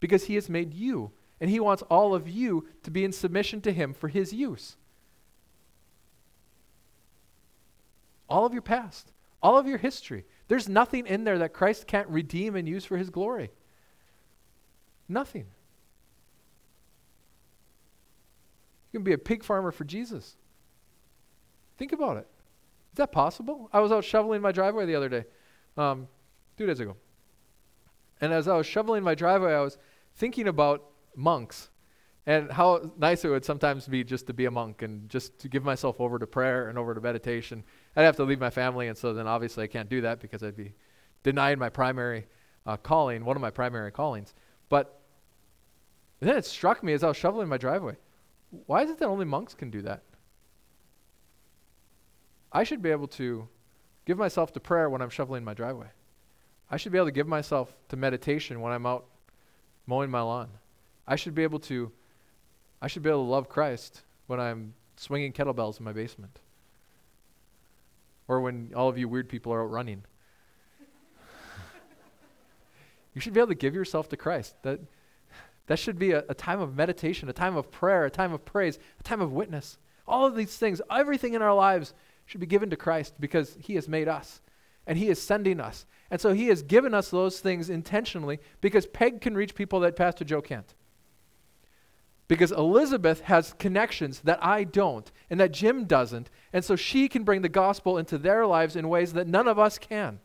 Because 0.00 0.24
he 0.24 0.34
has 0.34 0.50
made 0.50 0.74
you, 0.74 1.12
and 1.40 1.48
he 1.48 1.60
wants 1.60 1.82
all 1.82 2.12
of 2.12 2.28
you 2.28 2.66
to 2.82 2.90
be 2.90 3.04
in 3.04 3.12
submission 3.12 3.60
to 3.60 3.72
him 3.72 3.94
for 3.94 4.08
his 4.08 4.32
use. 4.32 4.76
All 8.32 8.46
of 8.46 8.54
your 8.54 8.62
past, 8.62 9.12
all 9.42 9.58
of 9.58 9.66
your 9.66 9.76
history. 9.76 10.24
There's 10.48 10.66
nothing 10.66 11.06
in 11.06 11.24
there 11.24 11.38
that 11.38 11.52
Christ 11.52 11.86
can't 11.86 12.08
redeem 12.08 12.56
and 12.56 12.66
use 12.66 12.82
for 12.82 12.96
his 12.96 13.10
glory. 13.10 13.50
Nothing. 15.06 15.44
You 18.90 19.00
can 19.00 19.04
be 19.04 19.12
a 19.12 19.18
pig 19.18 19.44
farmer 19.44 19.70
for 19.70 19.84
Jesus. 19.84 20.36
Think 21.76 21.92
about 21.92 22.16
it. 22.16 22.26
Is 22.92 22.96
that 22.96 23.12
possible? 23.12 23.68
I 23.70 23.80
was 23.80 23.92
out 23.92 24.02
shoveling 24.02 24.40
my 24.40 24.50
driveway 24.50 24.86
the 24.86 24.94
other 24.94 25.10
day, 25.10 25.24
um, 25.76 26.08
two 26.56 26.66
days 26.66 26.80
ago. 26.80 26.96
And 28.22 28.32
as 28.32 28.48
I 28.48 28.56
was 28.56 28.66
shoveling 28.66 29.02
my 29.02 29.14
driveway, 29.14 29.52
I 29.52 29.60
was 29.60 29.76
thinking 30.14 30.48
about 30.48 30.84
monks 31.14 31.68
and 32.24 32.50
how 32.50 32.92
nice 32.96 33.26
it 33.26 33.28
would 33.28 33.44
sometimes 33.44 33.88
be 33.88 34.04
just 34.04 34.26
to 34.28 34.32
be 34.32 34.46
a 34.46 34.50
monk 34.50 34.80
and 34.80 35.06
just 35.10 35.38
to 35.40 35.48
give 35.48 35.64
myself 35.64 36.00
over 36.00 36.18
to 36.18 36.26
prayer 36.26 36.70
and 36.70 36.78
over 36.78 36.94
to 36.94 37.00
meditation. 37.00 37.64
I'd 37.96 38.04
have 38.04 38.16
to 38.16 38.24
leave 38.24 38.40
my 38.40 38.50
family, 38.50 38.88
and 38.88 38.96
so 38.96 39.12
then 39.12 39.26
obviously 39.26 39.64
I 39.64 39.66
can't 39.66 39.88
do 39.88 40.00
that 40.02 40.20
because 40.20 40.42
I'd 40.42 40.56
be 40.56 40.72
denying 41.22 41.58
my 41.58 41.68
primary 41.68 42.26
uh, 42.66 42.76
calling, 42.76 43.24
one 43.24 43.36
of 43.36 43.42
my 43.42 43.50
primary 43.50 43.92
callings. 43.92 44.34
But 44.68 45.00
then 46.20 46.36
it 46.36 46.44
struck 46.46 46.82
me 46.82 46.92
as 46.92 47.04
I 47.04 47.08
was 47.08 47.16
shoveling 47.16 47.48
my 47.48 47.58
driveway 47.58 47.96
why 48.66 48.82
is 48.82 48.90
it 48.90 48.98
that 48.98 49.06
only 49.06 49.24
monks 49.24 49.54
can 49.54 49.70
do 49.70 49.82
that? 49.82 50.02
I 52.52 52.64
should 52.64 52.82
be 52.82 52.90
able 52.90 53.08
to 53.08 53.48
give 54.04 54.18
myself 54.18 54.52
to 54.52 54.60
prayer 54.60 54.90
when 54.90 55.00
I'm 55.00 55.10
shoveling 55.10 55.42
my 55.42 55.54
driveway. 55.54 55.88
I 56.70 56.76
should 56.76 56.92
be 56.92 56.98
able 56.98 57.08
to 57.08 57.12
give 57.12 57.26
myself 57.26 57.74
to 57.88 57.96
meditation 57.96 58.60
when 58.60 58.72
I'm 58.72 58.86
out 58.86 59.06
mowing 59.86 60.10
my 60.10 60.20
lawn. 60.20 60.50
I 61.06 61.16
should 61.16 61.34
be 61.34 61.42
able 61.42 61.60
to 61.60 61.90
I 62.80 62.88
should 62.88 63.02
be 63.02 63.10
able 63.10 63.24
to 63.24 63.30
love 63.30 63.48
Christ 63.48 64.02
when 64.26 64.40
I'm 64.40 64.74
swinging 64.96 65.32
kettlebells 65.32 65.78
in 65.78 65.84
my 65.84 65.92
basement. 65.92 66.40
Or 68.28 68.40
when 68.40 68.72
all 68.74 68.88
of 68.88 68.98
you 68.98 69.08
weird 69.08 69.28
people 69.28 69.52
are 69.52 69.62
out 69.62 69.70
running. 69.70 70.04
you 73.14 73.20
should 73.20 73.32
be 73.32 73.40
able 73.40 73.48
to 73.48 73.54
give 73.54 73.74
yourself 73.74 74.08
to 74.10 74.16
Christ. 74.16 74.54
That 74.62 74.80
that 75.66 75.78
should 75.78 75.98
be 75.98 76.12
a, 76.12 76.24
a 76.28 76.34
time 76.34 76.60
of 76.60 76.76
meditation, 76.76 77.28
a 77.28 77.32
time 77.32 77.56
of 77.56 77.70
prayer, 77.70 78.04
a 78.04 78.10
time 78.10 78.32
of 78.32 78.44
praise, 78.44 78.78
a 79.00 79.02
time 79.02 79.20
of 79.20 79.32
witness. 79.32 79.78
All 80.06 80.26
of 80.26 80.34
these 80.34 80.56
things, 80.56 80.82
everything 80.90 81.34
in 81.34 81.42
our 81.42 81.54
lives 81.54 81.94
should 82.26 82.40
be 82.40 82.46
given 82.46 82.70
to 82.70 82.76
Christ 82.76 83.14
because 83.20 83.56
He 83.60 83.74
has 83.76 83.88
made 83.88 84.08
us 84.08 84.40
and 84.86 84.98
He 84.98 85.08
is 85.08 85.20
sending 85.20 85.60
us. 85.60 85.86
And 86.10 86.20
so 86.20 86.32
He 86.32 86.48
has 86.48 86.62
given 86.62 86.94
us 86.94 87.10
those 87.10 87.40
things 87.40 87.70
intentionally 87.70 88.40
because 88.60 88.86
Peg 88.86 89.20
can 89.20 89.34
reach 89.34 89.54
people 89.54 89.80
that 89.80 89.96
Pastor 89.96 90.24
Joe 90.24 90.42
can't. 90.42 90.74
Because 92.28 92.52
Elizabeth 92.52 93.22
has 93.22 93.54
connections 93.58 94.20
that 94.20 94.42
I 94.42 94.64
don't 94.64 95.10
and 95.28 95.38
that 95.40 95.52
Jim 95.52 95.84
doesn't. 95.84 96.30
And 96.52 96.64
so 96.64 96.76
she 96.76 97.08
can 97.08 97.24
bring 97.24 97.42
the 97.42 97.48
gospel 97.48 97.98
into 97.98 98.16
their 98.16 98.46
lives 98.46 98.76
in 98.76 98.88
ways 98.88 99.12
that 99.12 99.26
none 99.26 99.48
of 99.48 99.58
us 99.58 99.78
can. 99.78 100.20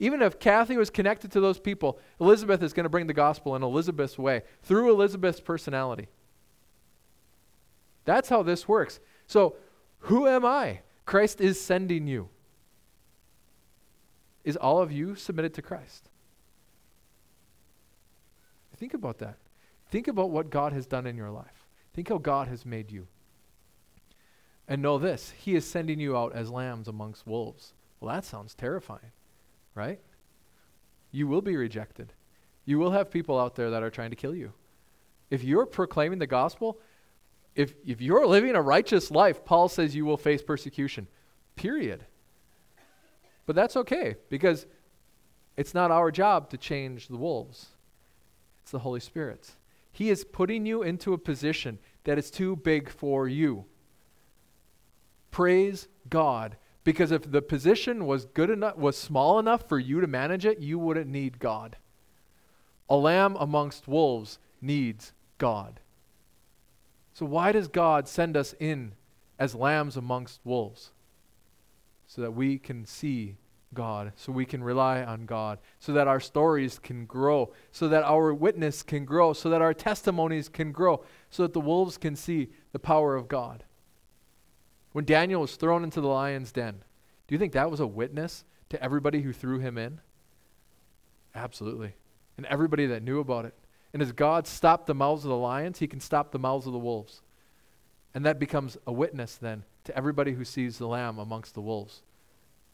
Even 0.00 0.22
if 0.22 0.40
Kathy 0.40 0.76
was 0.76 0.90
connected 0.90 1.30
to 1.32 1.40
those 1.40 1.60
people, 1.60 1.98
Elizabeth 2.20 2.62
is 2.62 2.72
going 2.72 2.84
to 2.84 2.90
bring 2.90 3.06
the 3.06 3.14
gospel 3.14 3.54
in 3.54 3.62
Elizabeth's 3.62 4.18
way, 4.18 4.42
through 4.62 4.90
Elizabeth's 4.90 5.40
personality. 5.40 6.08
That's 8.04 8.28
how 8.28 8.42
this 8.42 8.66
works. 8.66 9.00
So, 9.26 9.56
who 10.00 10.26
am 10.26 10.44
I? 10.44 10.80
Christ 11.06 11.40
is 11.40 11.60
sending 11.60 12.06
you. 12.06 12.28
Is 14.42 14.56
all 14.56 14.82
of 14.82 14.92
you 14.92 15.14
submitted 15.14 15.54
to 15.54 15.62
Christ? 15.62 16.10
Think 18.76 18.94
about 18.94 19.18
that. 19.18 19.36
Think 19.94 20.08
about 20.08 20.30
what 20.30 20.50
God 20.50 20.72
has 20.72 20.88
done 20.88 21.06
in 21.06 21.16
your 21.16 21.30
life. 21.30 21.68
Think 21.94 22.08
how 22.08 22.18
God 22.18 22.48
has 22.48 22.66
made 22.66 22.90
you. 22.90 23.06
And 24.66 24.82
know 24.82 24.98
this 24.98 25.32
He 25.38 25.54
is 25.54 25.64
sending 25.64 26.00
you 26.00 26.16
out 26.16 26.34
as 26.34 26.50
lambs 26.50 26.88
amongst 26.88 27.28
wolves. 27.28 27.74
Well, 28.00 28.12
that 28.12 28.24
sounds 28.24 28.56
terrifying 28.56 29.12
right? 29.76 30.00
You 31.12 31.28
will 31.28 31.42
be 31.42 31.56
rejected. 31.56 32.12
You 32.64 32.80
will 32.80 32.90
have 32.90 33.08
people 33.08 33.38
out 33.38 33.54
there 33.54 33.70
that 33.70 33.84
are 33.84 33.90
trying 33.90 34.10
to 34.10 34.16
kill 34.16 34.34
you. 34.34 34.52
If 35.30 35.44
you're 35.44 35.66
proclaiming 35.66 36.18
the 36.18 36.26
gospel, 36.26 36.80
if, 37.54 37.74
if 37.86 38.00
you're 38.00 38.26
living 38.26 38.56
a 38.56 38.62
righteous 38.62 39.12
life, 39.12 39.44
Paul 39.44 39.68
says 39.68 39.94
you 39.94 40.04
will 40.04 40.16
face 40.16 40.42
persecution, 40.42 41.06
period. 41.56 42.04
But 43.46 43.54
that's 43.54 43.76
okay 43.76 44.16
because 44.28 44.66
it's 45.56 45.74
not 45.74 45.92
our 45.92 46.10
job 46.10 46.50
to 46.50 46.56
change 46.56 47.06
the 47.08 47.16
wolves, 47.16 47.66
it's 48.62 48.72
the 48.72 48.80
Holy 48.80 49.00
Spirit's. 49.00 49.56
He 49.94 50.10
is 50.10 50.24
putting 50.24 50.66
you 50.66 50.82
into 50.82 51.12
a 51.12 51.18
position 51.18 51.78
that 52.02 52.18
is 52.18 52.28
too 52.28 52.56
big 52.56 52.90
for 52.90 53.28
you. 53.28 53.64
Praise 55.30 55.86
God 56.10 56.56
because 56.82 57.12
if 57.12 57.30
the 57.30 57.40
position 57.40 58.04
was 58.04 58.24
good 58.24 58.50
enough, 58.50 58.76
was 58.76 58.98
small 58.98 59.38
enough 59.38 59.68
for 59.68 59.78
you 59.78 60.00
to 60.00 60.08
manage 60.08 60.44
it, 60.44 60.58
you 60.58 60.80
wouldn't 60.80 61.06
need 61.06 61.38
God. 61.38 61.76
A 62.90 62.96
lamb 62.96 63.36
amongst 63.38 63.86
wolves 63.86 64.40
needs 64.60 65.12
God. 65.38 65.78
So 67.12 67.24
why 67.24 67.52
does 67.52 67.68
God 67.68 68.08
send 68.08 68.36
us 68.36 68.52
in 68.58 68.94
as 69.38 69.54
lambs 69.54 69.96
amongst 69.96 70.40
wolves? 70.42 70.90
So 72.08 72.20
that 72.20 72.32
we 72.32 72.58
can 72.58 72.84
see 72.84 73.36
God, 73.74 74.12
so 74.16 74.32
we 74.32 74.46
can 74.46 74.62
rely 74.64 75.02
on 75.02 75.26
God, 75.26 75.58
so 75.78 75.92
that 75.92 76.08
our 76.08 76.20
stories 76.20 76.78
can 76.78 77.04
grow, 77.04 77.52
so 77.72 77.88
that 77.88 78.04
our 78.04 78.32
witness 78.32 78.82
can 78.82 79.04
grow, 79.04 79.32
so 79.32 79.50
that 79.50 79.60
our 79.60 79.74
testimonies 79.74 80.48
can 80.48 80.72
grow, 80.72 81.04
so 81.30 81.42
that 81.42 81.52
the 81.52 81.60
wolves 81.60 81.98
can 81.98 82.16
see 82.16 82.50
the 82.72 82.78
power 82.78 83.14
of 83.14 83.28
God. 83.28 83.64
When 84.92 85.04
Daniel 85.04 85.40
was 85.40 85.56
thrown 85.56 85.84
into 85.84 86.00
the 86.00 86.08
lion's 86.08 86.52
den, 86.52 86.82
do 87.26 87.34
you 87.34 87.38
think 87.38 87.52
that 87.52 87.70
was 87.70 87.80
a 87.80 87.86
witness 87.86 88.44
to 88.70 88.82
everybody 88.82 89.22
who 89.22 89.32
threw 89.32 89.58
him 89.58 89.76
in? 89.76 90.00
Absolutely. 91.34 91.94
And 92.36 92.46
everybody 92.46 92.86
that 92.86 93.02
knew 93.02 93.20
about 93.20 93.44
it. 93.44 93.54
And 93.92 94.02
as 94.02 94.12
God 94.12 94.46
stopped 94.46 94.86
the 94.86 94.94
mouths 94.94 95.24
of 95.24 95.30
the 95.30 95.36
lions, 95.36 95.78
he 95.78 95.86
can 95.86 96.00
stop 96.00 96.32
the 96.32 96.38
mouths 96.38 96.66
of 96.66 96.72
the 96.72 96.78
wolves. 96.78 97.22
And 98.14 98.24
that 98.24 98.38
becomes 98.38 98.76
a 98.86 98.92
witness 98.92 99.36
then 99.36 99.64
to 99.84 99.96
everybody 99.96 100.32
who 100.32 100.44
sees 100.44 100.78
the 100.78 100.86
lamb 100.86 101.18
amongst 101.18 101.54
the 101.54 101.60
wolves. 101.60 102.02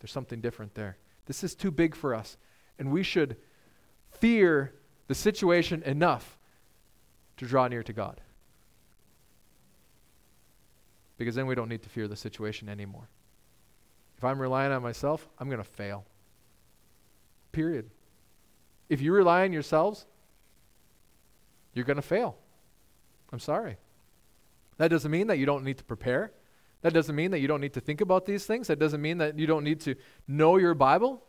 There's 0.01 0.13
something 0.13 0.41
different 0.41 0.75
there. 0.75 0.97
This 1.27 1.45
is 1.45 1.55
too 1.55 1.71
big 1.71 1.95
for 1.95 2.15
us. 2.15 2.37
And 2.79 2.91
we 2.91 3.03
should 3.03 3.37
fear 4.11 4.75
the 5.07 5.15
situation 5.15 5.83
enough 5.83 6.39
to 7.37 7.47
draw 7.47 7.69
near 7.69 7.83
to 7.83 7.93
God 7.93 8.21
because 11.21 11.35
then 11.35 11.47
we 11.47 11.55
don't 11.55 11.69
need 11.69 11.83
to 11.83 11.91
fear 11.91 12.09
the 12.09 12.17
situation 12.17 12.67
anymore. 12.67 13.07
If 14.17 14.25
I'm 14.25 14.41
relying 14.41 14.73
on 14.73 14.83
myself, 14.83 15.29
I'm 15.39 15.51
going 15.51 15.63
to 15.63 15.69
fail. 15.69 16.07
Period. 17.53 17.91
If 18.89 19.03
you 19.03 19.13
rely 19.13 19.45
on 19.45 19.53
yourselves, 19.53 20.07
you're 21.75 21.85
going 21.85 21.97
to 21.97 22.03
fail. 22.03 22.39
I'm 23.31 23.39
sorry. 23.39 23.77
That 24.79 24.89
doesn't 24.89 25.11
mean 25.11 25.27
that 25.27 25.37
you 25.37 25.45
don't 25.45 25.63
need 25.63 25.77
to 25.77 25.85
prepare. 25.85 26.33
That 26.83 26.95
doesn't 26.95 27.15
mean 27.15 27.31
that 27.33 27.41
you 27.41 27.49
don't 27.49 27.61
need 27.61 27.75
to 27.75 27.81
think 27.81 28.01
about 28.01 28.25
these 28.25 28.47
things. 28.47 28.69
That 28.69 28.79
doesn't 28.79 29.03
mean 29.03 29.19
that 29.19 29.39
you 29.39 29.47
don't 29.47 29.65
need 29.65 29.81
to 29.81 29.95
know 30.27 30.57
your 30.57 30.75
Bible. 30.75 31.23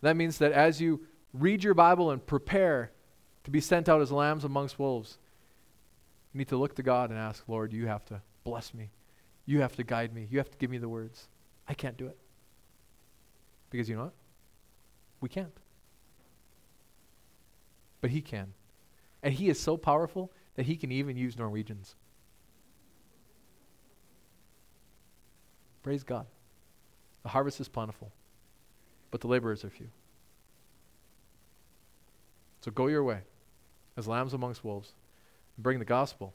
That 0.00 0.16
means 0.16 0.38
that 0.38 0.52
as 0.52 0.80
you 0.80 1.06
read 1.32 1.62
your 1.62 1.74
Bible 1.74 2.10
and 2.10 2.24
prepare 2.24 2.92
to 3.44 3.50
be 3.50 3.60
sent 3.60 3.88
out 3.88 4.00
as 4.00 4.10
lambs 4.10 4.44
amongst 4.44 4.78
wolves, 4.78 5.18
you 6.32 6.38
need 6.38 6.48
to 6.48 6.56
look 6.56 6.74
to 6.76 6.82
God 6.82 7.10
and 7.10 7.18
ask, 7.18 7.44
Lord, 7.48 7.72
you 7.72 7.86
have 7.86 8.04
to 8.06 8.20
bless 8.44 8.74
me. 8.74 8.90
You 9.46 9.60
have 9.60 9.76
to 9.76 9.84
guide 9.84 10.12
me. 10.12 10.26
You 10.30 10.38
have 10.38 10.50
to 10.50 10.58
give 10.58 10.70
me 10.70 10.78
the 10.78 10.88
words. 10.88 11.28
I 11.66 11.74
can't 11.74 11.96
do 11.96 12.06
it. 12.06 12.18
Because 13.70 13.88
you 13.88 13.96
know 13.96 14.04
what? 14.04 14.14
We 15.20 15.28
can't. 15.28 15.56
But 18.00 18.10
He 18.10 18.20
can. 18.20 18.52
And 19.22 19.34
He 19.34 19.48
is 19.48 19.58
so 19.58 19.76
powerful 19.76 20.32
that 20.56 20.66
He 20.66 20.76
can 20.76 20.92
even 20.92 21.16
use 21.16 21.38
Norwegians. 21.38 21.94
Praise 25.88 26.04
God. 26.04 26.26
The 27.22 27.30
harvest 27.30 27.60
is 27.60 27.66
plentiful, 27.66 28.12
but 29.10 29.22
the 29.22 29.26
laborers 29.26 29.64
are 29.64 29.70
few. 29.70 29.88
So 32.60 32.70
go 32.70 32.88
your 32.88 33.02
way 33.02 33.20
as 33.96 34.06
lambs 34.06 34.34
amongst 34.34 34.62
wolves 34.62 34.92
and 35.56 35.62
bring 35.62 35.78
the 35.78 35.86
gospel 35.86 36.34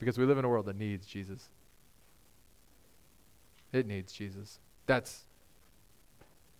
because 0.00 0.18
we 0.18 0.24
live 0.24 0.36
in 0.36 0.44
a 0.44 0.48
world 0.48 0.66
that 0.66 0.74
needs 0.74 1.06
Jesus. 1.06 1.48
It 3.72 3.86
needs 3.86 4.12
Jesus. 4.12 4.58
That's 4.86 5.26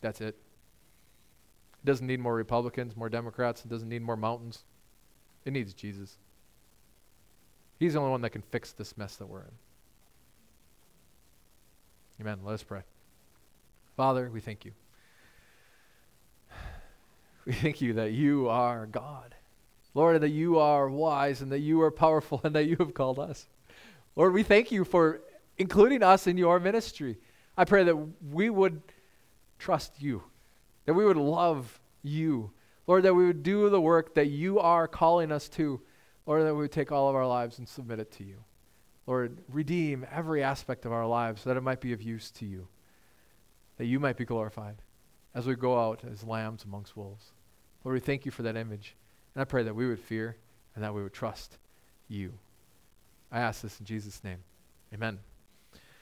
that's 0.00 0.20
it. 0.20 0.36
It 0.36 1.86
doesn't 1.86 2.06
need 2.06 2.20
more 2.20 2.36
Republicans, 2.36 2.96
more 2.96 3.08
Democrats. 3.08 3.64
It 3.64 3.68
doesn't 3.68 3.88
need 3.88 4.02
more 4.02 4.16
mountains. 4.16 4.62
It 5.44 5.52
needs 5.52 5.74
Jesus. 5.74 6.18
He's 7.80 7.94
the 7.94 7.98
only 7.98 8.12
one 8.12 8.20
that 8.20 8.30
can 8.30 8.42
fix 8.42 8.70
this 8.70 8.96
mess 8.96 9.16
that 9.16 9.26
we're 9.26 9.40
in. 9.40 9.54
Amen. 12.20 12.40
Let 12.44 12.54
us 12.54 12.62
pray. 12.62 12.82
Father, 13.96 14.30
we 14.32 14.40
thank 14.40 14.64
you. 14.64 14.72
We 17.44 17.52
thank 17.52 17.80
you 17.80 17.94
that 17.94 18.12
you 18.12 18.48
are 18.48 18.86
God. 18.86 19.34
Lord, 19.92 20.20
that 20.22 20.30
you 20.30 20.58
are 20.58 20.88
wise 20.88 21.42
and 21.42 21.52
that 21.52 21.60
you 21.60 21.82
are 21.82 21.90
powerful 21.90 22.40
and 22.44 22.54
that 22.54 22.64
you 22.64 22.76
have 22.78 22.94
called 22.94 23.18
us. 23.18 23.46
Lord, 24.16 24.32
we 24.32 24.42
thank 24.42 24.72
you 24.72 24.84
for 24.84 25.20
including 25.58 26.02
us 26.02 26.26
in 26.26 26.36
your 26.36 26.58
ministry. 26.58 27.18
I 27.56 27.64
pray 27.64 27.84
that 27.84 27.96
we 28.30 28.50
would 28.50 28.80
trust 29.58 30.00
you, 30.00 30.22
that 30.86 30.94
we 30.94 31.04
would 31.04 31.16
love 31.16 31.80
you. 32.02 32.50
Lord, 32.86 33.04
that 33.04 33.14
we 33.14 33.26
would 33.26 33.42
do 33.42 33.70
the 33.70 33.80
work 33.80 34.14
that 34.14 34.26
you 34.26 34.58
are 34.58 34.86
calling 34.88 35.32
us 35.32 35.48
to. 35.50 35.80
Lord, 36.26 36.44
that 36.44 36.54
we 36.54 36.62
would 36.62 36.72
take 36.72 36.92
all 36.92 37.08
of 37.08 37.14
our 37.14 37.26
lives 37.26 37.58
and 37.58 37.68
submit 37.68 38.00
it 38.00 38.10
to 38.12 38.24
you. 38.24 38.42
Lord, 39.06 39.38
redeem 39.48 40.06
every 40.10 40.42
aspect 40.42 40.86
of 40.86 40.92
our 40.92 41.06
lives 41.06 41.42
so 41.42 41.50
that 41.50 41.56
it 41.56 41.62
might 41.62 41.80
be 41.80 41.92
of 41.92 42.02
use 42.02 42.30
to 42.32 42.46
you, 42.46 42.68
that 43.76 43.86
you 43.86 44.00
might 44.00 44.16
be 44.16 44.24
glorified 44.24 44.76
as 45.34 45.46
we 45.46 45.54
go 45.54 45.78
out 45.78 46.02
as 46.10 46.24
lambs 46.24 46.64
amongst 46.64 46.96
wolves. 46.96 47.32
Lord, 47.84 47.94
we 47.94 48.00
thank 48.00 48.24
you 48.24 48.30
for 48.30 48.42
that 48.42 48.56
image. 48.56 48.94
And 49.34 49.42
I 49.42 49.44
pray 49.44 49.62
that 49.64 49.74
we 49.74 49.86
would 49.86 49.98
fear 49.98 50.36
and 50.74 50.82
that 50.82 50.94
we 50.94 51.02
would 51.02 51.12
trust 51.12 51.58
you. 52.08 52.32
I 53.30 53.40
ask 53.40 53.62
this 53.62 53.78
in 53.80 53.86
Jesus' 53.86 54.22
name. 54.22 54.38
Amen. 54.92 55.18